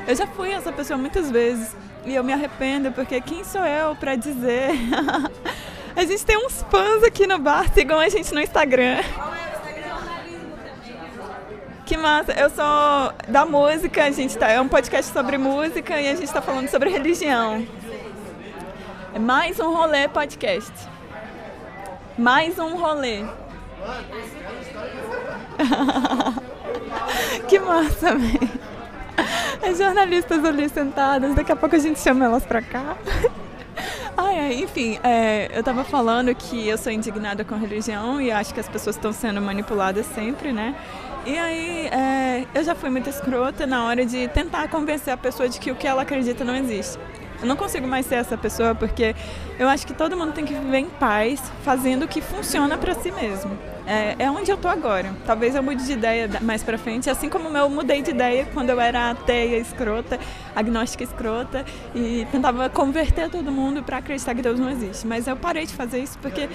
Eu 0.08 0.16
já 0.16 0.26
fui 0.26 0.52
essa 0.52 0.72
pessoa 0.72 0.98
muitas 0.98 1.30
vezes 1.30 1.76
e 2.06 2.16
eu 2.16 2.24
me 2.24 2.32
arrependo 2.32 2.92
porque 2.92 3.20
quem 3.20 3.44
sou 3.44 3.66
eu 3.66 3.96
para 3.96 4.16
dizer? 4.16 4.70
a 5.96 6.06
gente 6.06 6.26
tem 6.26 6.38
uns 6.38 6.64
fãs 6.72 7.04
aqui 7.04 7.28
no 7.28 7.38
bar, 7.38 7.70
sigam 7.74 8.00
a 8.00 8.08
gente 8.08 8.34
no 8.34 8.40
Instagram. 8.40 9.04
Que 11.86 11.98
massa! 11.98 12.34
Eu 12.34 12.50
sou 12.50 13.14
da 13.30 13.46
música, 13.46 14.04
a 14.04 14.12
gente 14.12 14.38
tá, 14.38 14.50
é 14.50 14.60
um 14.60 14.68
podcast 14.68 15.12
sobre 15.12 15.38
música 15.38 16.00
e 16.00 16.08
a 16.10 16.16
gente 16.16 16.26
está 16.26 16.42
falando 16.42 16.68
sobre 16.70 16.90
religião. 16.90 17.66
É 19.14 19.20
mais 19.20 19.60
um 19.60 19.74
rolê 19.74 20.08
podcast. 20.08 20.97
Mais 22.18 22.58
um 22.58 22.76
rolê. 22.78 23.24
que 27.48 27.60
massa, 27.60 28.16
velho. 28.16 28.50
As 29.62 29.78
jornalistas 29.78 30.44
ali 30.44 30.68
sentadas, 30.70 31.36
daqui 31.36 31.52
a 31.52 31.56
pouco 31.56 31.76
a 31.76 31.80
gente 31.80 32.00
chama 32.00 32.26
elas 32.26 32.46
pra 32.46 32.62
cá. 32.62 32.98
Ai, 34.18 34.56
enfim, 34.56 35.00
é, 35.04 35.52
eu 35.54 35.64
tava 35.64 35.84
falando 35.84 36.34
que 36.34 36.68
eu 36.68 36.78
sou 36.78 36.92
indignada 36.92 37.46
com 37.46 37.56
religião 37.56 38.20
e 38.20 38.32
acho 38.32 38.52
que 38.52 38.60
as 38.60 38.68
pessoas 38.68 38.96
estão 38.96 39.14
sendo 39.14 39.40
manipuladas 39.40 40.08
sempre, 40.08 40.52
né? 40.52 40.76
E 41.26 41.38
aí, 41.38 41.88
é, 41.88 42.46
eu 42.56 42.64
já 42.64 42.74
fui 42.74 42.90
muito 42.90 43.10
escrota 43.10 43.68
na 43.68 43.86
hora 43.86 44.06
de 44.06 44.28
tentar 44.30 44.70
convencer 44.70 45.14
a 45.14 45.18
pessoa 45.18 45.48
de 45.48 45.60
que 45.60 45.70
o 45.72 45.76
que 45.76 45.86
ela 45.86 46.02
acredita 46.02 46.44
não 46.44 46.56
existe. 46.56 46.98
Eu 47.42 47.48
não 47.48 47.56
consigo 47.56 47.88
mais 47.88 48.06
ser 48.06 48.16
essa 48.16 48.38
pessoa 48.38 48.74
porque 48.74 49.16
eu 49.60 49.68
acho 49.68 49.86
que 49.86 49.94
todo 49.94 50.16
mundo 50.16 50.34
tem 50.34 50.46
que 50.46 50.54
viver 50.54 50.80
em 50.80 50.90
paz, 50.90 51.42
fazendo 51.64 52.04
o 52.04 52.08
que 52.08 52.22
funciona 52.22 52.78
para 52.78 52.94
si 52.96 53.12
mesmo. 53.12 53.58
É, 53.88 54.16
é, 54.20 54.30
onde 54.30 54.52
eu 54.52 54.58
tô 54.58 54.68
agora. 54.68 55.16
Talvez 55.26 55.56
eu 55.56 55.64
mude 55.64 55.86
de 55.86 55.94
ideia 55.94 56.30
mais 56.42 56.62
para 56.62 56.78
frente, 56.78 57.10
assim 57.10 57.30
como 57.30 57.58
eu 57.58 57.70
mudei 57.70 58.02
de 58.02 58.12
ideia 58.12 58.46
quando 58.54 58.70
eu 58.70 58.80
era 58.82 59.12
ateia 59.12 59.58
escrota, 59.58 60.20
agnóstica 60.54 61.06
escrota 61.06 61.66
e 61.96 62.28
tentava 62.30 62.70
converter 62.70 63.30
todo 63.30 63.50
mundo 63.50 63.82
para 63.82 63.98
acreditar 63.98 64.36
que 64.36 64.42
Deus 64.42 64.60
não 64.60 64.70
existe. 64.70 65.08
Mas 65.08 65.26
eu 65.26 65.38
parei 65.38 65.66
de 65.66 65.74
fazer 65.74 66.00
isso 66.00 66.20
porque 66.20 66.50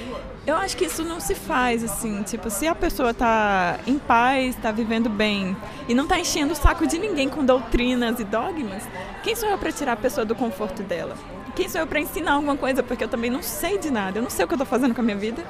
eu 0.47 0.57
acho 0.57 0.77
que 0.77 0.85
isso 0.85 1.03
não 1.05 1.21
se 1.21 1.35
faz 1.35 1.83
assim, 1.83 2.23
tipo, 2.23 2.51
se 2.51 2.67
a 2.67 2.75
pessoa 2.75 3.15
tá 3.15 3.79
em 3.87 3.99
paz, 3.99 4.55
tá 4.57 4.71
vivendo 4.71 5.09
bem 5.09 5.57
e 5.89 5.95
não 5.95 6.07
tá 6.07 6.19
enchendo 6.19 6.53
o 6.53 6.57
saco 6.57 6.87
de 6.87 6.99
ninguém 6.99 7.29
com 7.29 7.45
doutrinas 7.45 8.21
e 8.21 8.25
dogmas, 8.25 8.83
quem 9.23 9.35
sou 9.35 9.49
eu 9.49 9.57
para 9.57 9.73
tirar 9.73 9.93
a 9.93 9.97
pessoa 9.97 10.25
do 10.25 10.35
conforto 10.35 10.72
dela? 10.81 11.17
Quem 11.57 11.69
sou 11.69 11.81
eu 11.81 11.87
para 11.87 11.99
ensinar 11.99 12.35
alguma 12.35 12.57
coisa? 12.57 12.85
Porque 12.85 13.03
eu 13.03 13.09
também 13.09 13.31
não 13.31 13.43
sei 13.43 13.79
de 13.79 13.91
nada, 13.91 14.19
eu 14.19 14.23
não 14.23 14.31
sei 14.31 14.45
o 14.45 14.49
que 14.49 14.55
eu 14.55 14.59
tô 14.59 14.65
fazendo 14.65 14.95
com 14.95 15.01
a 15.01 15.05
minha 15.05 15.17
vida. 15.17 15.43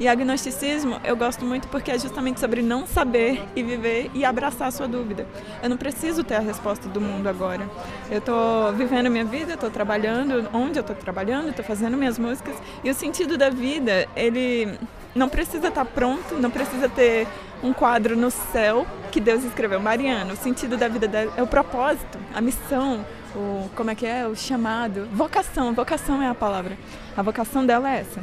E 0.00 0.06
agnosticismo 0.06 1.00
eu 1.02 1.16
gosto 1.16 1.44
muito 1.44 1.66
porque 1.66 1.90
é 1.90 1.98
justamente 1.98 2.38
sobre 2.38 2.62
não 2.62 2.86
saber 2.86 3.42
e 3.56 3.62
viver 3.64 4.10
e 4.14 4.24
abraçar 4.24 4.68
a 4.68 4.70
sua 4.70 4.86
dúvida. 4.86 5.26
Eu 5.60 5.68
não 5.68 5.76
preciso 5.76 6.22
ter 6.22 6.36
a 6.36 6.40
resposta 6.40 6.88
do 6.88 7.00
mundo 7.00 7.26
agora. 7.26 7.68
Eu 8.08 8.18
estou 8.18 8.72
vivendo 8.74 9.10
minha 9.10 9.24
vida, 9.24 9.54
estou 9.54 9.70
trabalhando 9.70 10.48
onde 10.52 10.78
eu 10.78 10.82
estou 10.82 10.94
trabalhando, 10.94 11.48
estou 11.48 11.64
fazendo 11.64 11.96
minhas 11.96 12.18
músicas 12.18 12.54
e 12.84 12.90
o 12.90 12.94
sentido 12.94 13.36
da 13.36 13.50
vida, 13.50 14.06
ele 14.14 14.78
não 15.14 15.28
precisa 15.28 15.66
estar 15.66 15.84
tá 15.84 15.90
pronto, 15.90 16.36
não 16.36 16.50
precisa 16.50 16.88
ter 16.88 17.26
um 17.62 17.72
quadro 17.72 18.16
no 18.16 18.30
céu 18.30 18.86
que 19.10 19.20
Deus 19.20 19.42
escreveu. 19.42 19.80
Mariana, 19.80 20.32
o 20.32 20.36
sentido 20.36 20.76
da 20.76 20.86
vida 20.86 21.10
é 21.36 21.42
o 21.42 21.46
propósito, 21.46 22.18
a 22.32 22.40
missão, 22.40 23.04
o 23.34 23.68
como 23.74 23.90
é 23.90 23.94
que 23.94 24.06
é, 24.06 24.26
o 24.26 24.34
chamado, 24.34 25.08
vocação, 25.12 25.72
vocação 25.74 26.22
é 26.22 26.28
a 26.28 26.34
palavra. 26.34 26.76
A 27.16 27.22
vocação 27.22 27.64
dela 27.64 27.90
é 27.90 28.00
essa. 28.00 28.20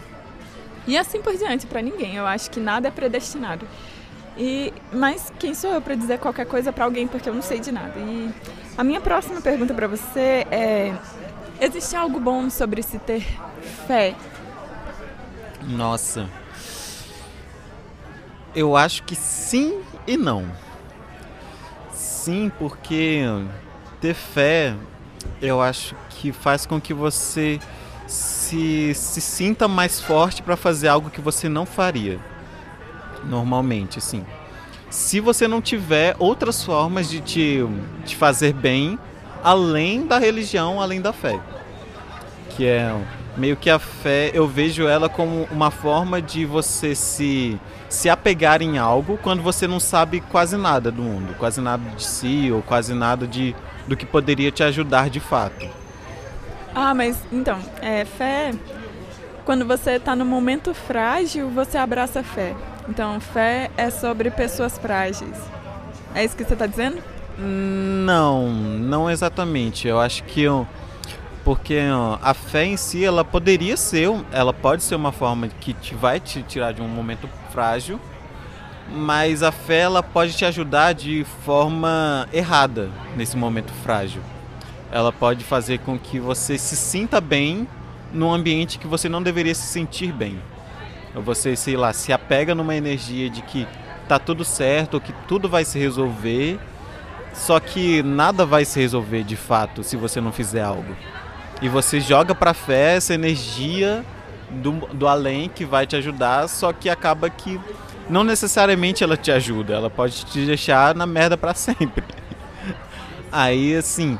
E 0.88 0.98
assim 0.98 1.22
por 1.22 1.36
diante, 1.36 1.66
para 1.66 1.82
ninguém. 1.82 2.16
Eu 2.16 2.26
acho 2.26 2.50
que 2.50 2.60
nada 2.60 2.88
é 2.88 2.92
predestinado. 2.92 3.68
E, 4.38 4.74
mas 4.92 5.32
quem 5.40 5.54
sou 5.54 5.72
eu 5.72 5.82
para 5.82 5.96
dizer 5.96 6.20
qualquer 6.20 6.46
coisa 6.46 6.72
para 6.72 6.84
alguém 6.84 7.08
porque 7.08 7.30
eu 7.30 7.34
não 7.34 7.42
sei 7.42 7.60
de 7.60 7.72
nada? 7.72 7.98
E 7.98 8.30
a 8.78 8.84
minha 8.84 9.00
próxima 9.00 9.40
pergunta 9.40 9.74
para 9.74 9.88
você 9.88 10.46
é: 10.52 10.94
existe 11.60 11.96
algo 11.96 12.20
bom 12.20 12.50
sobre 12.50 12.84
se 12.84 13.00
ter 13.00 13.26
fé? 13.88 14.16
Nossa. 15.64 16.30
Eu 18.54 18.76
acho 18.76 19.04
que 19.04 19.16
sim 19.16 19.82
e 20.06 20.16
não. 20.16 20.46
Sim, 21.94 22.52
porque 22.58 23.22
ter 24.00 24.14
fé, 24.14 24.76
eu 25.42 25.62
acho 25.62 25.96
que 26.10 26.32
faz 26.32 26.66
com 26.66 26.80
que 26.80 26.94
você 26.94 27.60
se, 28.08 28.94
se 28.94 29.22
sinta 29.22 29.68
mais 29.68 30.00
forte 30.00 30.42
para 30.42 30.56
fazer 30.56 30.88
algo 30.88 31.10
que 31.10 31.22
você 31.22 31.50
não 31.50 31.66
faria 31.66 32.20
normalmente, 33.24 34.00
assim. 34.00 34.26
Se 34.90 35.20
você 35.20 35.48
não 35.48 35.62
tiver 35.62 36.16
outras 36.20 36.64
formas 36.64 37.10
de 37.10 37.20
te, 37.20 37.66
te 38.06 38.16
fazer 38.16 38.54
bem 38.54 38.98
além 39.44 40.06
da 40.06 40.18
religião, 40.18 40.82
além 40.82 41.02
da 41.02 41.12
fé. 41.12 41.40
Que 42.52 42.66
é 42.66 42.96
meio 43.36 43.58
que 43.58 43.70
a 43.70 43.78
fé, 43.78 44.32
eu 44.34 44.48
vejo 44.48 44.88
ela 44.88 45.10
como 45.10 45.48
uma 45.52 45.70
forma 45.70 46.22
de 46.22 46.46
você 46.46 46.96
se, 46.96 47.60
se 47.90 48.10
apegar 48.10 48.62
em 48.62 48.78
algo 48.78 49.20
quando 49.22 49.44
você 49.44 49.68
não 49.68 49.80
sabe 49.80 50.22
quase 50.22 50.56
nada 50.56 50.90
do 50.90 51.02
mundo, 51.02 51.36
quase 51.38 51.60
nada 51.60 51.84
de 51.96 52.04
si 52.04 52.50
ou 52.52 52.62
quase 52.62 52.94
nada 52.94 53.28
de, 53.28 53.54
do 53.88 53.96
que 53.96 54.06
poderia 54.06 54.52
te 54.52 54.64
ajudar 54.64 55.10
de 55.10 55.20
fato. 55.20 55.68
Ah, 56.74 56.94
mas 56.94 57.18
então, 57.32 57.60
é, 57.82 58.04
fé. 58.06 58.54
Quando 59.46 59.66
você 59.66 59.92
está 59.92 60.16
no 60.16 60.26
momento 60.26 60.74
frágil, 60.74 61.50
você 61.50 61.78
abraça 61.78 62.22
a 62.22 62.24
fé. 62.24 62.56
Então, 62.90 63.20
fé 63.20 63.70
é 63.78 63.90
sobre 63.90 64.30
pessoas 64.32 64.78
frágeis. 64.78 65.38
É 66.14 66.24
isso 66.24 66.36
que 66.36 66.44
você 66.44 66.54
está 66.54 66.66
dizendo? 66.66 67.02
Não, 67.38 68.50
não 68.50 69.10
exatamente. 69.10 69.88
Eu 69.88 70.00
acho 70.00 70.24
que 70.24 70.42
eu, 70.42 70.68
porque 71.44 71.80
a 72.22 72.34
fé 72.34 72.66
em 72.66 72.78
si, 72.78 73.06
ela 73.06 73.24
poderia 73.24 73.78
ser, 73.78 74.10
ela 74.32 74.54
pode 74.54 74.84
ser 74.84 74.96
uma 74.96 75.12
forma 75.12 75.48
que 75.48 75.74
te 75.74 75.94
vai 75.94 76.20
te 76.20 76.42
tirar 76.42 76.74
de 76.74 76.82
um 76.82 76.88
momento 76.88 77.30
frágil, 77.52 78.00
mas 78.90 79.44
a 79.44 79.52
fé 79.52 79.80
ela 79.80 80.04
pode 80.04 80.36
te 80.36 80.46
ajudar 80.46 80.94
de 80.94 81.26
forma 81.46 82.28
errada 82.32 82.90
nesse 83.16 83.36
momento 83.36 83.74
frágil 83.84 84.22
ela 84.96 85.12
pode 85.12 85.44
fazer 85.44 85.80
com 85.80 86.00
que 86.00 86.20
você 86.20 86.58
se 86.58 86.76
sinta 86.76 87.20
bem 87.20 87.68
num 88.14 88.34
ambiente 88.34 88.80
que 88.80 88.88
você 88.88 89.10
não 89.10 89.22
deveria 89.22 89.54
se 89.54 89.64
sentir 89.68 90.14
bem. 90.14 90.42
Ou 91.14 91.22
você, 91.22 91.54
sei 91.54 91.76
lá, 91.76 91.92
se 91.92 92.14
apega 92.14 92.56
numa 92.56 92.76
energia 92.76 93.30
de 93.30 93.42
que 93.42 93.68
tá 94.08 94.18
tudo 94.18 94.46
certo, 94.46 95.02
que 95.02 95.12
tudo 95.28 95.50
vai 95.50 95.66
se 95.66 95.78
resolver, 95.78 96.58
só 97.34 97.60
que 97.60 98.02
nada 98.04 98.46
vai 98.46 98.64
se 98.64 98.80
resolver 98.80 99.24
de 99.24 99.36
fato 99.36 99.84
se 99.84 99.98
você 99.98 100.22
não 100.22 100.32
fizer 100.32 100.64
algo. 100.64 100.96
E 101.62 101.68
você 101.68 102.00
joga 102.00 102.34
pra 102.34 102.54
fé 102.54 102.96
essa 102.96 103.14
energia 103.14 104.02
do, 104.50 104.72
do 104.94 105.08
além 105.10 105.50
que 105.50 105.66
vai 105.66 105.86
te 105.86 105.98
ajudar, 105.98 106.48
só 106.48 106.72
que 106.72 106.90
acaba 106.90 107.30
que 107.30 107.60
não 108.10 108.24
necessariamente 108.24 109.04
ela 109.04 109.18
te 109.18 109.32
ajuda, 109.32 109.74
ela 109.74 109.90
pode 109.90 110.26
te 110.26 110.46
deixar 110.46 110.96
na 110.96 111.06
merda 111.06 111.38
para 111.38 111.54
sempre. 111.54 112.04
Aí 113.32 113.76
assim, 113.76 114.18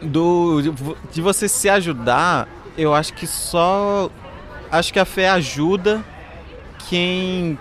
do 0.00 0.60
de 1.10 1.20
você 1.20 1.48
se 1.48 1.68
ajudar, 1.68 2.48
eu 2.76 2.94
acho 2.94 3.14
que 3.14 3.26
só 3.26 4.10
acho 4.70 4.92
que 4.92 4.98
a 4.98 5.04
fé 5.04 5.28
ajuda 5.28 6.04
quem 6.88 7.58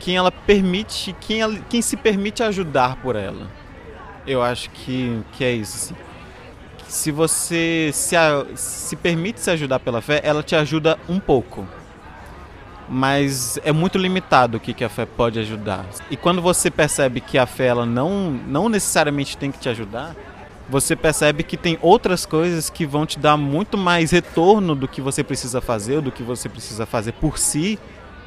quem 0.00 0.16
ela 0.16 0.32
permite, 0.32 1.14
quem, 1.20 1.42
ela, 1.42 1.56
quem 1.68 1.82
se 1.82 1.96
permite 1.96 2.42
ajudar 2.42 2.96
por 2.96 3.14
ela. 3.14 3.46
Eu 4.26 4.42
acho 4.42 4.70
que, 4.70 5.22
que 5.32 5.44
é 5.44 5.52
isso. 5.52 5.76
Assim. 5.76 5.96
Se 6.88 7.12
você 7.12 7.90
se, 7.92 8.16
se 8.56 8.96
permite 8.96 9.40
se 9.40 9.50
ajudar 9.50 9.78
pela 9.78 10.00
fé, 10.00 10.20
ela 10.24 10.42
te 10.42 10.56
ajuda 10.56 10.98
um 11.08 11.20
pouco. 11.20 11.68
Mas 12.92 13.56
é 13.64 13.70
muito 13.70 13.96
limitado 13.96 14.56
o 14.56 14.60
que, 14.60 14.74
que 14.74 14.82
a 14.82 14.88
fé 14.88 15.06
pode 15.06 15.38
ajudar. 15.38 15.86
E 16.10 16.16
quando 16.16 16.42
você 16.42 16.70
percebe 16.70 17.20
que 17.20 17.38
a 17.38 17.46
fé 17.46 17.66
ela 17.66 17.86
não, 17.86 18.32
não 18.32 18.68
necessariamente 18.68 19.36
tem 19.36 19.52
que 19.52 19.60
te 19.60 19.68
ajudar, 19.68 20.16
você 20.68 20.96
percebe 20.96 21.44
que 21.44 21.56
tem 21.56 21.78
outras 21.80 22.26
coisas 22.26 22.68
que 22.68 22.84
vão 22.84 23.06
te 23.06 23.18
dar 23.18 23.36
muito 23.36 23.78
mais 23.78 24.10
retorno 24.10 24.74
do 24.74 24.88
que 24.88 25.00
você 25.00 25.22
precisa 25.22 25.60
fazer, 25.60 25.96
ou 25.96 26.02
do 26.02 26.12
que 26.12 26.22
você 26.22 26.48
precisa 26.48 26.84
fazer 26.84 27.12
por 27.12 27.38
si, 27.38 27.78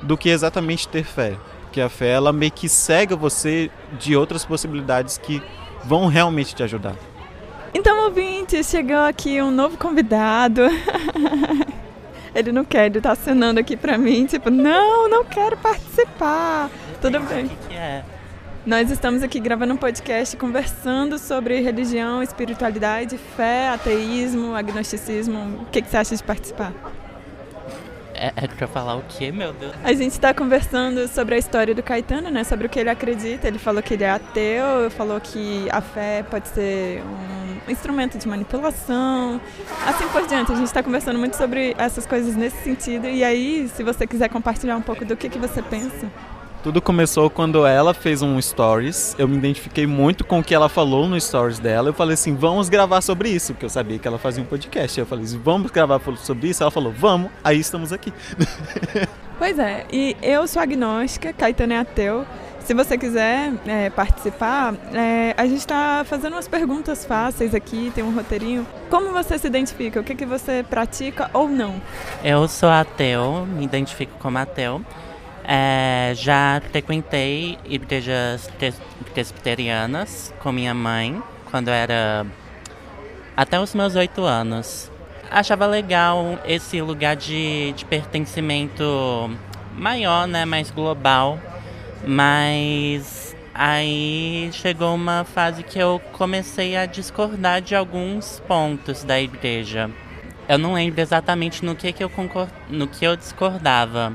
do 0.02 0.17
que 0.17 0.30
exatamente 0.30 0.88
ter 0.88 1.04
fé. 1.04 1.38
Porque 1.63 1.82
a 1.82 1.89
fé 1.89 2.12
ela 2.12 2.32
meio 2.32 2.52
que 2.52 2.69
cega 2.69 3.15
você 3.15 3.69
de 3.99 4.15
outras 4.15 4.45
possibilidades 4.45 5.17
que 5.17 5.41
vão 5.84 6.08
realmente 6.08 6.56
te 6.56 6.63
ajudar. 6.63 6.95
Então, 7.73 8.06
ouvinte, 8.06 8.63
chegou 8.63 8.99
aqui 8.99 9.41
um 9.41 9.49
novo 9.49 9.78
convidado. 9.78 10.62
ele 12.35 12.51
não 12.51 12.65
quer, 12.65 12.87
ele 12.87 13.01
tá 13.01 13.11
acenando 13.11 13.59
aqui 13.59 13.77
pra 13.77 13.97
mim, 13.97 14.25
tipo, 14.25 14.49
não, 14.49 15.09
não 15.09 15.23
quero 15.23 15.57
participar. 15.57 16.69
Tudo 17.01 17.19
bem. 17.21 17.51
Que 17.67 17.75
é? 17.75 18.03
Nós 18.65 18.89
estamos 18.89 19.21
aqui 19.21 19.41
gravando 19.41 19.73
um 19.73 19.77
podcast 19.77 20.37
conversando 20.37 21.19
sobre 21.19 21.59
religião, 21.59 22.23
espiritualidade, 22.23 23.17
fé, 23.17 23.67
ateísmo, 23.69 24.55
agnosticismo. 24.55 25.63
O 25.63 25.65
que, 25.65 25.81
que 25.81 25.89
você 25.89 25.97
acha 25.97 26.15
de 26.15 26.23
participar? 26.23 26.71
É, 28.13 28.31
é 28.37 28.47
pra 28.47 28.65
falar 28.67 28.95
o 28.95 29.03
quê, 29.09 29.33
meu 29.33 29.51
Deus? 29.51 29.73
A 29.83 29.91
gente 29.91 30.11
está 30.11 30.33
conversando 30.33 31.09
sobre 31.09 31.35
a 31.35 31.37
história 31.37 31.75
do 31.75 31.83
Caetano, 31.83 32.29
né? 32.31 32.45
Sobre 32.45 32.67
o 32.67 32.69
que 32.69 32.79
ele 32.79 32.89
acredita. 32.89 33.49
Ele 33.49 33.59
falou 33.59 33.83
que 33.83 33.95
ele 33.95 34.05
é 34.05 34.11
ateu, 34.11 34.89
falou 34.91 35.19
que 35.19 35.67
a 35.69 35.81
fé 35.81 36.23
pode 36.23 36.47
ser 36.47 37.01
um 37.03 37.42
instrumento 37.67 38.17
de 38.17 38.28
manipulação, 38.28 39.39
assim 39.86 40.08
por 40.10 40.26
diante. 40.28 40.52
A 40.52 40.56
gente 40.56 40.67
está 40.67 40.84
conversando 40.84 41.19
muito 41.19 41.36
sobre 41.36 41.76
essas 41.78 42.06
coisas 42.06 42.36
nesse 42.36 42.58
sentido. 42.63 43.08
E 43.08 43.23
aí, 43.23 43.69
se 43.73 43.84
você 43.84 44.06
quiser 44.06 44.30
compartilhar 44.30 44.76
um 44.76 44.82
pouco 44.82 45.06
do 45.06 45.15
que, 45.15 45.30
que 45.30 45.39
você 45.39 45.62
pensa. 45.62 46.08
Tudo 46.63 46.82
começou 46.82 47.30
quando 47.30 47.67
ela 47.67 47.93
fez 47.93 48.21
um 48.21 48.41
stories. 48.41 49.15
Eu 49.19 49.28
me 49.28 49.36
identifiquei 49.36 49.86
muito 49.86 50.23
com 50.23 50.39
o 50.39 50.43
que 50.43 50.56
ela 50.56 50.69
falou 50.69 51.10
no 51.10 51.19
stories 51.19 51.60
dela. 51.60 51.89
Eu 51.89 51.93
falei 51.93 52.13
assim: 52.13 52.36
vamos 52.36 52.69
gravar 52.69 53.02
sobre 53.02 53.30
isso, 53.30 53.54
porque 53.54 53.65
eu 53.65 53.69
sabia 53.69 53.99
que 53.99 54.08
ela 54.08 54.17
fazia 54.17 54.41
um 54.41 54.45
podcast. 54.45 54.97
Eu 54.97 55.06
falei 55.06 55.26
assim: 55.26 55.41
vamos 55.43 55.71
gravar 55.71 55.99
sobre 56.17 56.47
isso? 56.47 56.63
Ela 56.63 56.71
falou: 56.71 56.93
vamos, 56.93 57.30
aí 57.43 57.60
estamos 57.60 57.91
aqui. 57.91 58.13
Pois 59.36 59.58
é, 59.58 59.86
e 59.91 60.15
eu 60.21 60.47
sou 60.47 60.62
agnóstica, 60.62 61.34
Caetano 61.34 61.73
é 61.73 61.80
ateu. 61.80 62.26
Se 62.63 62.73
você 62.73 62.97
quiser 62.97 63.52
é, 63.67 63.89
participar, 63.89 64.73
é, 64.93 65.34
a 65.36 65.45
gente 65.45 65.60
está 65.60 66.06
fazendo 66.06 66.34
umas 66.34 66.47
perguntas 66.47 67.04
fáceis 67.04 67.54
aqui, 67.54 67.91
tem 67.93 68.04
um 68.04 68.15
roteirinho. 68.15 68.65
Como 68.89 69.12
você 69.12 69.38
se 69.38 69.47
identifica? 69.47 69.99
O 69.99 70.04
que, 70.04 70.15
que 70.15 70.26
você 70.26 70.63
pratica 70.69 71.30
ou 71.34 71.49
não? 71.49 71.82
Eu 72.23 72.47
sou 72.47 72.69
ateu, 72.69 73.45
me 73.45 73.65
identifico 73.65 74.13
como 74.17 74.38
ateu. 74.38 74.82
É, 75.43 76.13
já 76.15 76.62
frequentei 76.71 77.60
igrejas 77.65 78.49
presbiterianas 79.13 80.34
com 80.41 80.54
minha 80.54 80.73
mãe 80.73 81.21
quando 81.52 81.67
era 81.67 82.26
até 83.36 83.60
os 83.60 83.76
meus 83.76 83.95
oito 83.95 84.23
anos. 84.23 84.89
Achava 85.30 85.65
legal 85.65 86.39
esse 86.45 86.82
lugar 86.82 87.17
de, 87.17 87.73
de 87.73 87.84
pertencimento 87.84 89.30
maior, 89.76 90.28
né, 90.28 90.45
mais 90.45 90.71
global, 90.71 91.39
mas 92.05 93.35
aí 93.53 94.49
chegou 94.51 94.93
uma 94.95 95.23
fase 95.23 95.63
que 95.63 95.79
eu 95.79 96.01
comecei 96.13 96.75
a 96.75 96.85
discordar 96.85 97.61
de 97.61 97.75
alguns 97.75 98.39
pontos 98.47 99.03
da 99.03 99.19
igreja. 99.19 99.89
Eu 100.47 100.57
não 100.57 100.73
lembro 100.73 100.99
exatamente 100.99 101.63
no 101.63 101.75
que, 101.75 101.91
que 101.93 102.03
eu 102.03 102.09
concord... 102.09 102.51
no 102.69 102.87
que 102.87 103.05
eu 103.05 103.15
discordava 103.15 104.13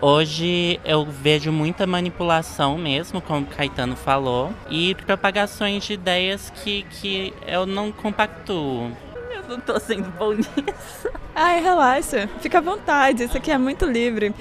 Hoje 0.00 0.78
eu 0.84 1.06
vejo 1.06 1.50
muita 1.50 1.86
manipulação 1.86 2.76
mesmo, 2.76 3.20
como 3.22 3.46
o 3.46 3.46
Caetano 3.46 3.96
falou, 3.96 4.52
e 4.68 4.94
propagações 4.94 5.84
de 5.84 5.94
ideias 5.94 6.50
que, 6.50 6.82
que 6.90 7.32
eu 7.46 7.64
não 7.64 7.90
compactuo. 7.90 8.92
Eu 9.34 9.48
não 9.48 9.58
tô 9.58 9.80
sendo 9.80 10.10
bom 10.10 10.34
nisso. 10.36 11.08
Ai, 11.34 11.62
relaxa, 11.62 12.28
fica 12.40 12.58
à 12.58 12.60
vontade, 12.60 13.24
isso 13.24 13.36
aqui 13.38 13.50
é 13.50 13.56
muito 13.56 13.86
livre. 13.86 14.34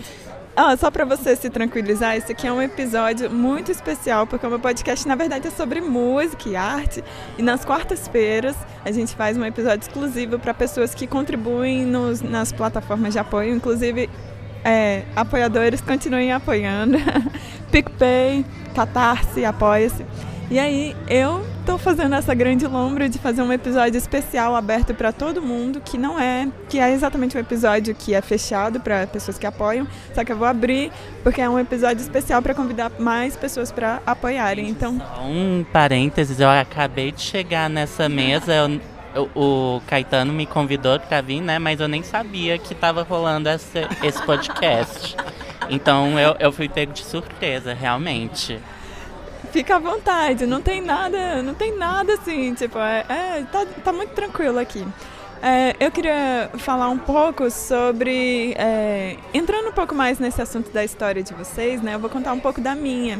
Ah, 0.57 0.77
só 0.77 0.89
para 0.89 1.03
você 1.03 1.35
se 1.35 1.49
tranquilizar, 1.49 2.15
esse 2.15 2.31
aqui 2.31 2.47
é 2.47 2.51
um 2.51 2.61
episódio 2.61 3.29
muito 3.29 3.73
especial, 3.73 4.25
porque 4.25 4.47
o 4.47 4.49
meu 4.49 4.59
podcast, 4.59 5.05
na 5.05 5.13
verdade, 5.13 5.49
é 5.49 5.51
sobre 5.51 5.81
música 5.81 6.47
e 6.47 6.55
arte. 6.55 7.03
E 7.37 7.41
nas 7.41 7.65
quartas-feiras, 7.65 8.55
a 8.85 8.89
gente 8.89 9.13
faz 9.17 9.37
um 9.37 9.43
episódio 9.43 9.81
exclusivo 9.85 10.39
para 10.39 10.53
pessoas 10.53 10.95
que 10.95 11.07
contribuem 11.07 11.85
nos, 11.85 12.21
nas 12.21 12.53
plataformas 12.53 13.11
de 13.11 13.19
apoio. 13.19 13.53
Inclusive, 13.53 14.09
é, 14.63 15.03
apoiadores 15.13 15.81
continuem 15.81 16.31
apoiando. 16.31 16.97
PicPay, 17.69 18.45
Catarse, 18.73 19.43
Apoia-se. 19.43 20.05
E 20.49 20.57
aí, 20.57 20.95
eu 21.09 21.45
tô 21.65 21.79
fazendo 21.79 22.13
essa 22.13 22.33
grande 22.35 22.67
lombra 22.67 23.09
de 23.09 23.17
fazer 23.17 23.41
um 23.41 23.51
episódio 23.51 23.97
especial 23.97 24.55
aberto 24.55 24.93
para 24.93 25.11
todo 25.11 25.41
mundo, 25.41 25.81
que 25.83 25.97
não 25.97 26.19
é, 26.19 26.47
que 26.69 26.79
é 26.79 26.91
exatamente 26.91 27.35
um 27.35 27.39
episódio 27.39 27.95
que 27.95 28.13
é 28.13 28.21
fechado 28.21 28.79
para 28.79 29.07
pessoas 29.07 29.39
que 29.39 29.47
apoiam, 29.47 29.87
só 30.13 30.23
que 30.23 30.31
eu 30.31 30.37
vou 30.37 30.47
abrir 30.47 30.91
porque 31.23 31.41
é 31.41 31.49
um 31.49 31.57
episódio 31.57 32.01
especial 32.01 32.39
para 32.41 32.53
convidar 32.53 32.91
mais 32.99 33.35
pessoas 33.35 33.71
para 33.71 33.99
apoiarem. 34.05 34.69
Então, 34.69 35.01
um 35.23 35.65
parênteses, 35.73 36.39
eu 36.39 36.49
acabei 36.49 37.11
de 37.11 37.21
chegar 37.21 37.67
nessa 37.67 38.07
mesa, 38.07 38.53
eu, 39.15 39.29
o 39.35 39.81
Caetano 39.87 40.31
me 40.31 40.45
convidou 40.45 40.99
para 40.99 41.19
vir, 41.21 41.41
né, 41.41 41.57
mas 41.57 41.79
eu 41.79 41.87
nem 41.87 42.03
sabia 42.03 42.59
que 42.59 42.73
estava 42.73 43.01
rolando 43.01 43.49
esse, 43.49 43.87
esse 44.03 44.21
podcast. 44.23 45.15
Então 45.67 46.19
eu, 46.19 46.35
eu 46.39 46.51
fui 46.51 46.69
pego 46.69 46.93
de 46.93 47.03
surpresa, 47.03 47.73
realmente 47.73 48.59
fica 49.55 49.77
à 49.77 49.79
vontade, 49.79 50.45
não 50.45 50.61
tem 50.61 50.81
nada, 50.81 51.41
não 51.41 51.53
tem 51.53 51.77
nada 51.77 52.15
assim, 52.15 52.53
tipo, 52.53 52.77
é, 52.77 53.05
é 53.07 53.43
tá, 53.49 53.65
tá 53.85 53.93
muito 53.93 54.09
tranquilo 54.09 54.59
aqui. 54.59 54.85
É, 55.41 55.73
eu 55.79 55.89
queria 55.91 56.49
falar 56.57 56.89
um 56.89 56.97
pouco 56.97 57.49
sobre. 57.49 58.53
É, 58.57 59.15
entrando 59.33 59.69
um 59.69 59.71
pouco 59.71 59.95
mais 59.95 60.19
nesse 60.19 60.41
assunto 60.41 60.71
da 60.71 60.83
história 60.83 61.23
de 61.23 61.33
vocês, 61.33 61.81
né? 61.81 61.95
Eu 61.95 61.99
vou 61.99 62.09
contar 62.09 62.33
um 62.33 62.39
pouco 62.39 62.59
da 62.59 62.75
minha. 62.75 63.17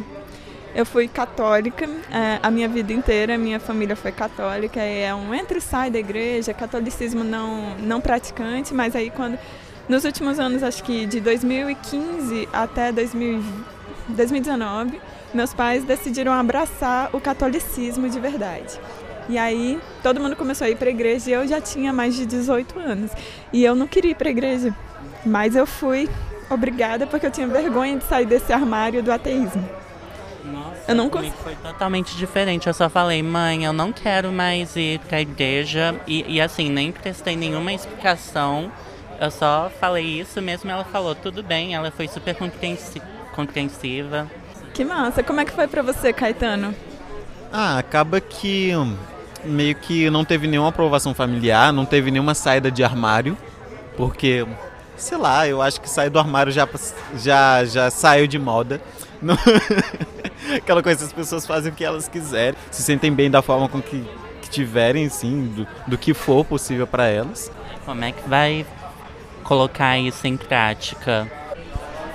Eu 0.75 0.85
fui 0.85 1.07
católica 1.07 1.85
é, 2.11 2.39
a 2.43 2.51
minha 2.51 2.67
vida 2.67 2.91
inteira, 2.91 3.37
minha 3.37 3.57
família 3.57 3.95
foi 3.95 4.11
católica, 4.11 4.81
é 4.81 5.15
um 5.15 5.33
entra 5.33 5.57
e 5.57 5.61
sai 5.61 5.89
da 5.89 5.99
igreja, 5.99 6.53
catolicismo 6.53 7.23
não, 7.23 7.77
não 7.77 8.01
praticante, 8.01 8.73
mas 8.73 8.93
aí 8.93 9.09
quando. 9.09 9.39
Nos 9.87 10.03
últimos 10.03 10.37
anos, 10.37 10.63
acho 10.63 10.83
que 10.83 11.05
de 11.05 11.21
2015 11.21 12.49
até 12.51 12.91
2000, 12.91 13.41
2019 14.09 14.99
meus 15.35 15.53
pais 15.53 15.83
decidiram 15.83 16.31
abraçar 16.31 17.09
o 17.13 17.19
catolicismo 17.19 18.09
de 18.09 18.19
verdade. 18.19 18.79
E 19.27 19.37
aí 19.37 19.79
todo 20.03 20.19
mundo 20.19 20.35
começou 20.35 20.65
a 20.65 20.69
ir 20.69 20.77
para 20.77 20.87
a 20.87 20.91
igreja 20.91 21.29
e 21.29 21.33
eu 21.33 21.47
já 21.47 21.59
tinha 21.59 21.91
mais 21.91 22.15
de 22.15 22.25
18 22.25 22.79
anos. 22.79 23.11
E 23.51 23.63
eu 23.63 23.75
não 23.75 23.87
queria 23.87 24.11
ir 24.11 24.15
para 24.15 24.29
a 24.29 24.31
igreja, 24.31 24.73
mas 25.25 25.55
eu 25.55 25.65
fui 25.65 26.09
obrigada 26.49 27.07
porque 27.07 27.25
eu 27.25 27.31
tinha 27.31 27.47
vergonha 27.47 27.97
de 27.97 28.03
sair 28.03 28.25
desse 28.25 28.53
armário 28.53 29.01
do 29.01 29.11
ateísmo. 29.11 29.67
Nossa, 30.45 30.83
eu 30.87 30.95
não 30.95 31.09
cons... 31.09 31.27
foi 31.43 31.55
totalmente 31.55 32.15
diferente. 32.15 32.67
Eu 32.67 32.73
só 32.73 32.87
falei, 32.87 33.23
mãe, 33.23 33.65
eu 33.65 33.73
não 33.73 33.91
quero 33.91 34.31
mais 34.31 34.75
ir 34.75 34.99
para 34.99 35.17
a 35.17 35.21
igreja. 35.21 35.99
E, 36.05 36.35
e 36.35 36.39
assim, 36.39 36.69
nem 36.69 36.91
prestei 36.91 37.35
nenhuma 37.35 37.73
explicação. 37.73 38.71
Eu 39.19 39.31
só 39.31 39.71
falei 39.79 40.05
isso 40.05 40.39
mesmo. 40.41 40.69
Ela 40.69 40.83
falou, 40.85 41.15
tudo 41.15 41.41
bem. 41.41 41.73
Ela 41.73 41.89
foi 41.89 42.07
super 42.07 42.35
compreensiva. 43.33 44.29
Que 44.75 44.83
massa. 44.83 45.23
Como 45.23 45.39
é 45.39 45.45
que 45.45 45.53
foi 45.53 45.67
para 45.67 45.81
você, 45.81 46.11
Caetano? 46.11 46.75
Ah, 47.51 47.77
acaba 47.77 48.19
que 48.19 48.75
hum, 48.75 48.93
meio 49.45 49.73
que 49.73 50.09
não 50.09 50.25
teve 50.25 50.47
nenhuma 50.47 50.67
aprovação 50.67 51.13
familiar, 51.13 51.71
não 51.71 51.85
teve 51.85 52.11
nenhuma 52.11 52.35
saída 52.35 52.69
de 52.69 52.83
armário, 52.83 53.37
porque 53.95 54.45
sei 54.97 55.17
lá, 55.17 55.47
eu 55.47 55.61
acho 55.61 55.79
que 55.79 55.89
sair 55.89 56.09
do 56.09 56.19
armário 56.19 56.51
já 56.51 56.67
já 57.15 57.63
já 57.63 57.89
saiu 57.89 58.27
de 58.27 58.37
moda. 58.37 58.81
Aquela 60.57 60.83
coisa 60.83 61.05
as 61.05 61.13
pessoas 61.13 61.47
fazem 61.47 61.71
o 61.71 61.75
que 61.75 61.85
elas 61.85 62.09
quiserem, 62.09 62.59
se 62.69 62.83
sentem 62.83 63.13
bem 63.13 63.31
da 63.31 63.41
forma 63.41 63.69
com 63.69 63.81
que, 63.81 64.05
que 64.41 64.49
tiverem, 64.49 65.07
sim, 65.07 65.53
do, 65.55 65.67
do 65.87 65.97
que 65.97 66.13
for 66.13 66.43
possível 66.43 66.85
para 66.85 67.07
elas. 67.07 67.49
Como 67.85 68.03
é 68.03 68.11
que 68.11 68.27
vai 68.27 68.65
colocar 69.41 69.97
isso 69.97 70.27
em 70.27 70.35
prática? 70.35 71.31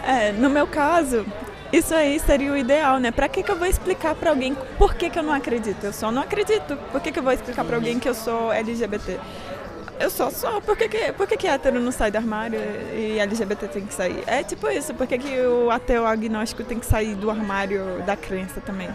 É, 0.04 0.30
no 0.32 0.50
meu 0.50 0.66
caso, 0.66 1.24
isso 1.72 1.94
aí 1.94 2.18
seria 2.18 2.52
o 2.52 2.56
ideal, 2.56 2.98
né? 2.98 3.10
Pra 3.10 3.28
que, 3.28 3.42
que 3.42 3.50
eu 3.50 3.56
vou 3.56 3.66
explicar 3.66 4.14
pra 4.14 4.30
alguém 4.30 4.56
por 4.76 4.94
que, 4.94 5.08
que 5.08 5.18
eu 5.18 5.22
não 5.22 5.32
acredito? 5.32 5.84
Eu 5.84 5.92
só 5.92 6.10
não 6.10 6.22
acredito. 6.22 6.76
Por 6.90 7.00
que, 7.00 7.12
que 7.12 7.18
eu 7.18 7.22
vou 7.22 7.32
explicar 7.32 7.64
pra 7.64 7.76
alguém 7.76 7.98
que 7.98 8.08
eu 8.08 8.14
sou 8.14 8.52
LGBT? 8.52 9.20
Eu 10.00 10.10
só 10.10 10.30
sou. 10.30 10.60
Por 10.62 10.76
que, 10.76 10.88
que, 10.88 11.12
por 11.12 11.26
que, 11.26 11.36
que 11.36 11.46
hétero 11.46 11.78
não 11.78 11.92
sai 11.92 12.10
do 12.10 12.16
armário 12.16 12.58
e 12.94 13.18
LGBT 13.20 13.68
tem 13.68 13.86
que 13.86 13.94
sair? 13.94 14.24
É 14.26 14.42
tipo 14.42 14.68
isso. 14.68 14.94
Por 14.94 15.06
que, 15.06 15.18
que 15.18 15.40
o 15.42 15.70
ateu 15.70 16.06
agnóstico 16.06 16.64
tem 16.64 16.78
que 16.78 16.86
sair 16.86 17.14
do 17.14 17.30
armário 17.30 18.02
da 18.04 18.16
crença 18.16 18.60
também? 18.60 18.88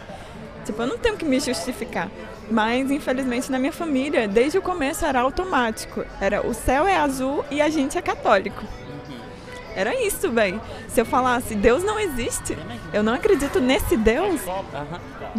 Tipo, 0.66 0.82
eu 0.82 0.88
não 0.88 0.98
tenho 0.98 1.16
que 1.16 1.24
me 1.24 1.40
justificar. 1.40 2.10
Mas, 2.50 2.90
infelizmente, 2.92 3.52
na 3.52 3.60
minha 3.60 3.72
família, 3.72 4.28
desde 4.28 4.58
o 4.58 4.62
começo 4.62 5.06
era 5.06 5.22
automático. 5.22 6.04
Era 6.20 6.46
o 6.46 6.54
céu 6.54 6.88
é 6.88 6.98
azul 6.98 7.46
e 7.52 7.62
a 7.62 7.70
gente 7.70 7.98
é 7.98 8.02
católico. 8.02 8.64
Era 9.76 9.94
isso, 10.02 10.32
velho. 10.32 10.62
Se 10.88 11.02
eu 11.02 11.06
falasse, 11.06 11.54
Deus 11.54 11.84
não 11.84 12.00
existe, 12.00 12.58
eu 12.94 13.04
não 13.04 13.14
acredito 13.14 13.60
nesse 13.60 13.98
Deus, 13.98 14.42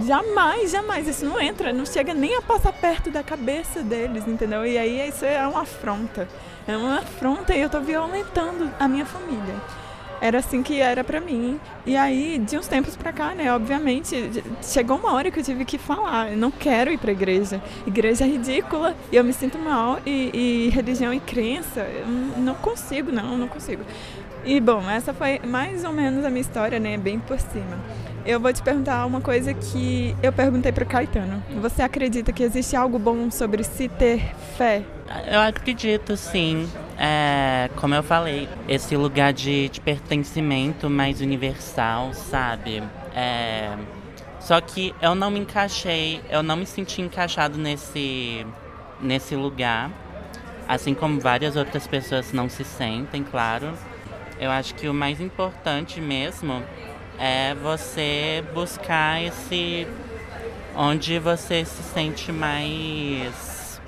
jamais, 0.07 0.71
jamais. 0.71 1.09
Isso 1.09 1.25
não 1.25 1.41
entra, 1.41 1.73
não 1.73 1.87
chega 1.87 2.13
nem 2.13 2.37
a 2.37 2.43
passar 2.43 2.73
perto 2.73 3.11
da 3.11 3.23
cabeça 3.23 3.83
deles, 3.83 4.29
entendeu? 4.29 4.67
E 4.67 4.77
aí 4.77 5.09
isso 5.09 5.25
é 5.25 5.47
uma 5.47 5.63
afronta. 5.63 6.29
É 6.69 6.77
uma 6.77 6.99
afronta 6.99 7.55
e 7.55 7.61
eu 7.61 7.71
tô 7.71 7.81
violentando 7.81 8.71
a 8.79 8.87
minha 8.87 9.07
família. 9.07 9.55
Era 10.21 10.39
assim 10.39 10.63
que 10.63 10.81
era 10.81 11.05
para 11.05 11.21
mim. 11.21 11.61
E 11.85 11.97
aí, 11.97 12.39
de 12.39 12.59
uns 12.59 12.67
tempos 12.67 12.97
pra 12.97 13.13
cá, 13.13 13.35
né, 13.35 13.53
obviamente, 13.55 14.43
chegou 14.63 14.97
uma 14.97 15.13
hora 15.13 15.31
que 15.31 15.39
eu 15.39 15.45
tive 15.45 15.65
que 15.65 15.79
falar, 15.79 16.33
eu 16.33 16.39
não 16.39 16.51
quero 16.51 16.91
ir 16.91 16.99
pra 16.99 17.13
igreja. 17.13 17.63
Igreja 17.87 18.25
é 18.25 18.27
ridícula 18.27 18.97
e 19.13 19.17
eu 19.17 19.23
me 19.23 19.33
sinto 19.33 19.59
mal 19.59 20.01
e, 20.07 20.31
e 20.33 20.71
religião 20.71 21.13
e 21.13 21.21
crença, 21.21 21.81
eu 21.81 22.07
não 22.41 22.55
consigo, 22.55 23.13
não, 23.13 23.37
não 23.37 23.49
consigo. 23.49 23.83
E 24.47 24.61
bom, 24.61 24.89
essa 24.89 25.13
foi 25.13 25.41
mais 25.41 25.83
ou 25.83 25.93
menos 25.93 26.25
a 26.25 26.31
minha 26.31 26.41
história, 26.41 26.79
né? 26.79 26.97
Bem 26.97 27.19
por 27.19 27.37
cima. 27.41 27.81
Eu 28.25 28.39
vou 28.39 28.53
te 28.53 28.63
perguntar 28.63 29.05
uma 29.05 29.21
coisa 29.21 29.53
que 29.53 30.17
eu 30.23 30.33
perguntei 30.33 30.71
para 30.71 30.85
o 30.85 30.87
Caetano. 30.87 31.43
Você 31.61 31.83
acredita 31.83 32.33
que 32.33 32.45
existe 32.45 32.77
algo 32.77 32.97
bom 32.97 33.29
sobre 33.29 33.65
se 33.65 33.89
ter 33.89 34.21
fé? 34.57 34.83
Eu 35.31 35.41
acredito, 35.41 36.17
sim. 36.17 36.69
É, 36.97 37.69
como 37.75 37.95
eu 37.95 38.05
falei, 38.05 38.49
esse 38.69 38.97
lugar 38.97 39.33
de, 39.33 39.69
de 39.69 39.81
pertencimento 39.81 40.89
mais 40.89 41.21
universal, 41.21 42.15
sabe? 42.15 42.83
É, 43.15 43.77
só 44.39 44.61
que 44.61 44.95
eu 45.03 45.17
não 45.17 45.29
me 45.29 45.41
encaixei, 45.41 46.21
eu 46.31 46.41
não 46.41 46.57
me 46.57 46.67
senti 46.67 47.03
encaixado 47.03 47.59
nesse, 47.59 48.47
nesse 49.01 49.35
lugar. 49.35 49.91
Assim 50.69 50.95
como 50.95 51.19
várias 51.19 51.57
outras 51.57 51.87
pessoas 51.89 52.33
não 52.33 52.49
se 52.49 52.63
sentem, 52.63 53.25
claro. 53.25 53.73
Eu 54.39 54.51
acho 54.51 54.75
que 54.75 54.89
o 54.89 54.95
mais 54.95 55.21
importante 55.21 56.01
mesmo 56.01 56.63
é 57.19 57.55
você 57.55 58.45
buscar 58.53 59.23
esse 59.23 59.87
onde 60.77 61.19
você 61.19 61.65
se 61.65 61.83
sente 61.83 62.31
mais 62.31 63.81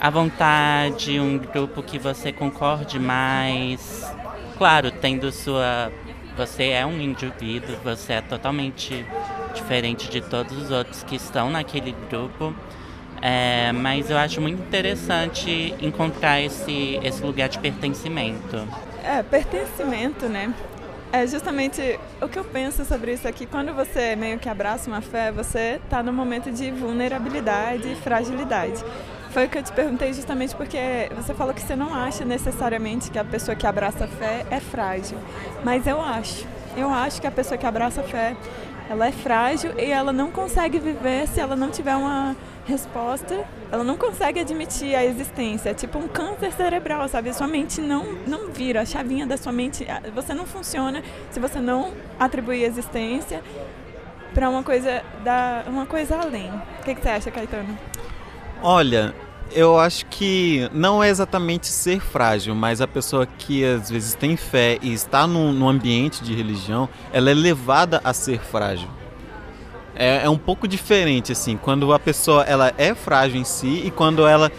à 0.00 0.08
vontade, 0.08 1.18
um 1.18 1.38
grupo 1.38 1.82
que 1.82 1.98
você 1.98 2.32
concorde 2.32 2.98
mais. 2.98 4.08
Claro, 4.56 4.90
tendo 4.92 5.32
sua 5.32 5.90
você 6.36 6.68
é 6.68 6.84
um 6.84 7.00
indivíduo, 7.00 7.76
você 7.82 8.14
é 8.14 8.20
totalmente 8.20 9.04
diferente 9.54 10.08
de 10.10 10.20
todos 10.20 10.56
os 10.56 10.70
outros 10.70 11.02
que 11.02 11.16
estão 11.16 11.50
naquele 11.50 11.94
grupo. 12.08 12.54
É, 13.22 13.72
mas 13.72 14.10
eu 14.10 14.18
acho 14.18 14.40
muito 14.40 14.60
interessante 14.62 15.74
encontrar 15.80 16.40
esse, 16.40 17.00
esse 17.02 17.22
lugar 17.22 17.48
de 17.48 17.58
pertencimento. 17.58 18.68
É, 19.06 19.22
pertencimento, 19.22 20.26
né? 20.26 20.52
É 21.12 21.24
justamente 21.28 21.80
o 22.20 22.28
que 22.28 22.36
eu 22.36 22.44
penso 22.44 22.84
sobre 22.84 23.12
isso 23.12 23.28
aqui. 23.28 23.46
Quando 23.46 23.72
você 23.72 24.16
meio 24.16 24.36
que 24.36 24.48
abraça 24.48 24.90
uma 24.90 25.00
fé, 25.00 25.30
você 25.30 25.80
está 25.84 26.02
num 26.02 26.12
momento 26.12 26.50
de 26.50 26.72
vulnerabilidade 26.72 27.92
e 27.92 27.94
fragilidade. 27.94 28.84
Foi 29.30 29.46
o 29.46 29.48
que 29.48 29.58
eu 29.58 29.62
te 29.62 29.72
perguntei 29.72 30.12
justamente 30.12 30.56
porque 30.56 31.08
você 31.14 31.32
falou 31.34 31.54
que 31.54 31.60
você 31.60 31.76
não 31.76 31.94
acha 31.94 32.24
necessariamente 32.24 33.08
que 33.08 33.18
a 33.18 33.24
pessoa 33.24 33.54
que 33.54 33.64
abraça 33.64 34.06
a 34.06 34.08
fé 34.08 34.44
é 34.50 34.58
frágil. 34.58 35.18
Mas 35.62 35.86
eu 35.86 36.00
acho. 36.00 36.44
Eu 36.76 36.92
acho 36.92 37.20
que 37.20 37.28
a 37.28 37.30
pessoa 37.30 37.56
que 37.56 37.64
abraça 37.64 38.00
a 38.00 38.04
fé, 38.04 38.36
ela 38.88 39.06
é 39.06 39.12
frágil 39.12 39.72
e 39.78 39.90
ela 39.90 40.12
não 40.12 40.30
consegue 40.30 40.78
viver 40.78 41.26
se 41.28 41.40
ela 41.40 41.56
não 41.56 41.70
tiver 41.70 41.96
uma 41.96 42.36
resposta, 42.64 43.44
ela 43.70 43.84
não 43.84 43.96
consegue 43.96 44.40
admitir 44.40 44.94
a 44.94 45.04
existência. 45.04 45.70
É 45.70 45.74
tipo 45.74 45.98
um 45.98 46.08
câncer 46.08 46.52
cerebral, 46.52 47.08
sabe? 47.08 47.32
Sua 47.32 47.46
mente 47.46 47.80
não, 47.80 48.04
não 48.26 48.50
vira, 48.50 48.80
a 48.80 48.84
chavinha 48.84 49.26
da 49.26 49.36
sua 49.36 49.52
mente, 49.52 49.86
você 50.14 50.34
não 50.34 50.46
funciona 50.46 51.02
se 51.30 51.40
você 51.40 51.60
não 51.60 51.92
atribuir 52.18 52.64
existência 52.64 53.42
para 54.34 54.50
uma 54.50 54.62
coisa 54.62 55.02
da 55.24 55.64
uma 55.66 55.86
coisa 55.86 56.16
além. 56.16 56.50
O 56.80 56.84
que, 56.84 56.94
que 56.94 57.00
você 57.00 57.08
acha, 57.08 57.30
Caetano? 57.30 57.76
Olha, 58.62 59.14
Eu 59.52 59.78
acho 59.78 60.04
que 60.06 60.68
não 60.72 61.02
é 61.02 61.08
exatamente 61.08 61.68
ser 61.68 62.00
frágil, 62.00 62.54
mas 62.54 62.80
a 62.80 62.86
pessoa 62.86 63.26
que 63.26 63.64
às 63.64 63.90
vezes 63.90 64.14
tem 64.14 64.36
fé 64.36 64.78
e 64.82 64.92
está 64.92 65.26
num, 65.26 65.52
num 65.52 65.68
ambiente 65.68 66.22
de 66.22 66.34
religião, 66.34 66.88
ela 67.12 67.30
é 67.30 67.34
levada 67.34 68.00
a 68.04 68.12
ser 68.12 68.40
frágil. 68.40 68.88
É, 69.94 70.24
é 70.24 70.28
um 70.28 70.36
pouco 70.36 70.68
diferente, 70.68 71.32
assim, 71.32 71.56
quando 71.56 71.92
a 71.92 71.98
pessoa 71.98 72.42
ela 72.42 72.72
é 72.76 72.94
frágil 72.94 73.40
em 73.40 73.44
si 73.44 73.82
e 73.86 73.90
quando 73.90 74.26
ela 74.26 74.52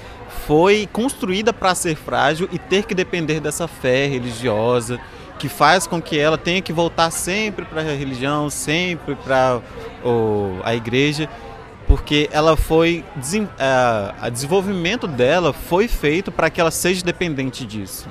foi 0.47 0.87
construída 0.91 1.53
para 1.53 1.75
ser 1.75 1.95
frágil 1.95 2.49
e 2.51 2.57
ter 2.57 2.85
que 2.85 2.95
depender 2.95 3.39
dessa 3.39 3.67
fé 3.67 4.07
religiosa 4.07 4.99
que 5.37 5.47
faz 5.47 5.85
com 5.85 6.01
que 6.01 6.17
ela 6.17 6.37
tenha 6.37 6.61
que 6.61 6.73
voltar 6.73 7.11
sempre 7.11 7.65
para 7.65 7.81
a 7.81 7.83
religião, 7.83 8.49
sempre 8.49 9.15
para 9.15 9.61
a 10.63 10.75
igreja 10.75 11.29
porque 11.87 12.29
ela 12.31 12.57
foi 12.57 13.03
a, 13.57 14.29
desenvolvimento 14.29 15.07
dela 15.07 15.53
foi 15.53 15.87
feito 15.87 16.31
para 16.31 16.49
que 16.49 16.59
ela 16.59 16.71
seja 16.71 17.03
dependente 17.03 17.65
disso. 17.65 18.07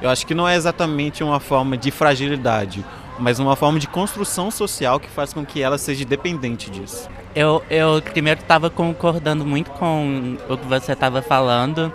Eu 0.00 0.08
acho 0.08 0.26
que 0.26 0.34
não 0.34 0.48
é 0.48 0.56
exatamente 0.56 1.22
uma 1.22 1.38
forma 1.38 1.76
de 1.76 1.90
fragilidade, 1.90 2.82
mas 3.18 3.38
uma 3.38 3.54
forma 3.54 3.78
de 3.78 3.86
construção 3.86 4.50
social 4.50 4.98
que 4.98 5.10
faz 5.10 5.34
com 5.34 5.44
que 5.44 5.60
ela 5.60 5.76
seja 5.76 6.04
dependente 6.06 6.70
disso. 6.70 7.08
Eu, 7.34 7.62
eu 7.68 8.00
primeiro 8.00 8.40
estava 8.40 8.70
concordando 8.70 9.44
muito 9.44 9.70
com 9.72 10.38
o 10.48 10.56
que 10.56 10.66
você 10.66 10.92
estava 10.92 11.20
falando, 11.20 11.92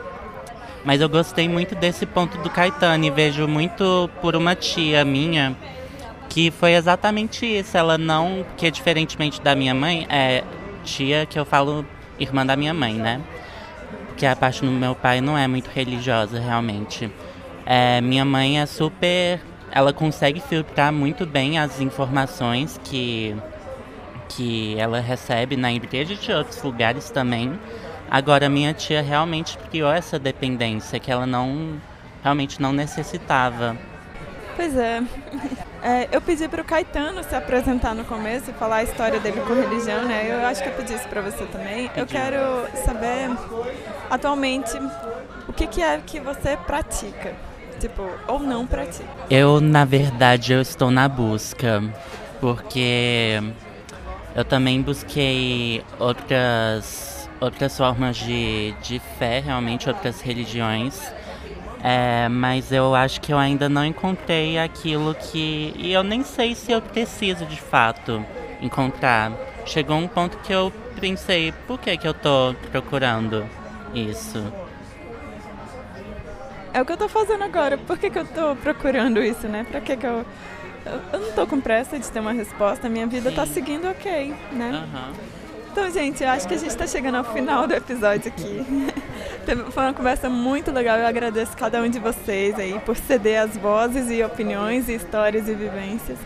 mas 0.86 1.02
eu 1.02 1.10
gostei 1.10 1.50
muito 1.50 1.74
desse 1.74 2.06
ponto 2.06 2.38
do 2.38 2.50
Caetano 2.50 3.04
e 3.06 3.10
vejo 3.10 3.48
muito 3.48 4.08
por 4.22 4.36
uma 4.36 4.54
tia 4.54 5.04
minha 5.04 5.56
que 6.30 6.52
foi 6.52 6.74
exatamente 6.74 7.46
isso. 7.46 7.76
Ela 7.76 7.98
não, 7.98 8.46
que 8.56 8.70
diferentemente 8.70 9.42
da 9.42 9.56
minha 9.56 9.74
mãe, 9.74 10.06
é, 10.10 10.44
tia 10.86 11.26
que 11.26 11.38
eu 11.38 11.44
falo 11.44 11.86
irmã 12.20 12.46
da 12.46 12.56
minha 12.56 12.74
mãe, 12.74 12.94
né? 12.94 13.22
Que 14.16 14.26
a 14.26 14.36
parte 14.36 14.62
do 14.62 14.72
meu 14.72 14.96
pai 14.96 15.20
não 15.20 15.38
é 15.38 15.48
muito 15.48 15.68
religiosa, 15.70 16.40
realmente. 16.40 17.12
É, 17.66 18.00
minha 18.00 18.24
mãe 18.24 18.62
é 18.62 18.66
super. 18.66 19.42
Ela 19.72 19.92
consegue 19.92 20.40
filtrar 20.40 20.94
muito 20.94 21.26
bem 21.26 21.60
as 21.60 21.82
informações 21.82 22.80
que, 22.84 23.36
que 24.30 24.80
ela 24.80 25.02
recebe 25.02 25.58
na 25.58 25.74
igreja 25.74 26.14
e 26.14 26.18
de 26.18 26.32
outros 26.32 26.62
lugares 26.62 27.10
também. 27.10 27.60
Agora, 28.10 28.48
minha 28.48 28.74
tia 28.74 29.02
realmente 29.02 29.58
criou 29.58 29.92
essa 29.92 30.18
dependência 30.20 31.00
que 31.00 31.12
ela 31.12 31.26
não 31.26 31.82
realmente 32.24 32.62
não 32.62 32.72
necessitava. 32.72 33.76
Pois 34.56 34.78
é. 34.78 35.04
É 35.86 36.10
eu 36.12 36.20
pedi 36.20 36.48
para 36.48 36.64
o 36.64 36.66
Caetano 36.66 37.24
se 37.24 37.36
apresentar 37.36 37.94
no 37.94 38.04
começo 38.04 38.50
e 38.50 38.54
falar 38.54 38.78
a 38.78 38.84
história 38.84 39.20
dele 39.20 39.40
com 39.42 39.54
religião, 39.54 40.04
né? 40.06 40.26
Eu 40.32 40.44
acho 40.48 40.64
que 40.64 40.70
eu 40.70 40.74
pedi 40.74 40.96
isso 40.96 41.08
para 41.08 41.22
você 41.22 41.46
também. 41.46 41.92
Eu 41.96 42.08
quero 42.08 42.38
saber, 42.84 43.30
atualmente, 44.10 44.72
o 45.48 45.54
que, 45.54 45.68
que 45.68 45.84
é 45.84 46.02
que 46.04 46.20
você 46.20 46.58
pratica? 46.58 47.36
Tipo, 47.80 48.10
ou 48.28 48.40
não 48.40 48.66
pratica? 48.66 49.08
Eu, 49.30 49.62
na 49.62 49.86
verdade, 49.86 50.54
eu 50.54 50.62
estou 50.62 50.90
na 50.90 51.08
busca, 51.08 51.84
porque 52.42 53.40
eu 54.36 54.44
também 54.44 54.82
busquei 54.82 55.84
outras, 56.00 57.30
outras 57.40 57.78
formas 57.78 58.18
de, 58.18 58.72
de 58.82 59.00
fé, 59.20 59.40
realmente, 59.40 59.88
outras 59.88 60.20
religiões 60.20 61.14
é, 61.88 62.28
mas 62.28 62.72
eu 62.72 62.96
acho 62.96 63.22
que 63.22 63.32
eu 63.32 63.38
ainda 63.38 63.70
não 63.70 63.86
encontrei 63.86 64.58
aquilo 64.58 65.14
que. 65.14 65.72
E 65.76 65.94
eu 65.94 66.02
nem 66.02 66.24
sei 66.24 66.56
se 66.56 66.72
eu 66.72 66.82
preciso 66.82 67.46
de 67.46 67.62
fato 67.62 68.26
encontrar. 68.60 69.32
Chegou 69.68 69.96
um 69.96 70.08
ponto 70.08 70.36
que 70.40 70.52
eu 70.52 70.74
pensei, 71.00 71.52
por 71.68 71.80
que, 71.80 71.96
que 71.96 72.08
eu 72.08 72.14
tô 72.16 72.56
procurando 72.72 73.48
isso? 73.94 74.52
É 76.74 76.82
o 76.82 76.86
que 76.86 76.92
eu 76.92 76.98
tô 76.98 77.08
fazendo 77.08 77.44
agora. 77.44 77.78
Por 77.78 78.00
que, 78.00 78.10
que 78.10 78.18
eu 78.18 78.26
tô 78.26 78.56
procurando 78.56 79.22
isso, 79.22 79.48
né? 79.48 79.64
Pra 79.70 79.80
que, 79.80 79.96
que 79.96 80.08
eu. 80.08 80.26
Eu 81.14 81.20
não 81.20 81.32
tô 81.34 81.46
com 81.46 81.62
pressa 81.62 82.00
de 82.00 82.12
ter 82.12 82.20
uma 82.20 82.34
resposta, 82.34 82.90
minha 82.90 83.06
vida 83.06 83.32
tá 83.32 83.46
Sim. 83.46 83.48
tá 83.48 83.54
seguindo 83.54 83.88
ok, 83.88 84.34
né? 84.52 84.88
Uhum. 84.92 85.14
Então, 85.76 85.92
gente, 85.92 86.24
eu 86.24 86.30
acho 86.30 86.48
que 86.48 86.54
a 86.54 86.58
gente 86.58 86.70
está 86.70 86.88
chegando 86.88 87.16
ao 87.16 87.26
final 87.26 87.68
do 87.68 87.74
episódio 87.74 88.32
aqui. 88.32 88.66
Foi 89.74 89.84
uma 89.84 89.94
conversa 89.94 90.30
muito 90.30 90.72
legal. 90.72 90.98
Eu 90.98 91.06
agradeço 91.06 91.52
cada 91.58 91.82
um 91.82 91.90
de 91.90 92.00
vocês 92.00 92.58
aí 92.58 92.80
por 92.86 92.96
ceder 92.96 93.42
as 93.42 93.58
vozes 93.58 94.10
e 94.10 94.24
opiniões 94.24 94.88
e 94.88 94.94
histórias 94.94 95.50
e 95.50 95.54
vivências. 95.54 96.18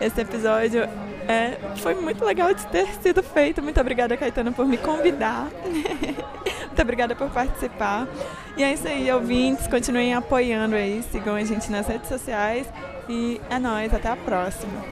Esse 0.00 0.20
episódio 0.20 0.82
é, 1.26 1.58
foi 1.78 1.96
muito 1.96 2.24
legal 2.24 2.54
de 2.54 2.64
ter 2.68 2.86
sido 3.02 3.24
feito. 3.24 3.60
Muito 3.60 3.80
obrigada, 3.80 4.16
Caetano, 4.16 4.52
por 4.52 4.66
me 4.66 4.78
convidar. 4.78 5.48
muito 5.66 6.80
obrigada 6.80 7.16
por 7.16 7.28
participar. 7.28 8.06
E 8.56 8.62
é 8.62 8.72
isso 8.72 8.86
aí, 8.86 9.10
ouvintes. 9.10 9.66
Continuem 9.66 10.14
apoiando 10.14 10.76
aí. 10.76 11.02
Sigam 11.10 11.34
a 11.34 11.42
gente 11.42 11.72
nas 11.72 11.88
redes 11.88 12.08
sociais. 12.08 12.68
E 13.08 13.40
é 13.50 13.58
nóis. 13.58 13.92
Até 13.92 14.10
a 14.10 14.16
próxima. 14.16 14.91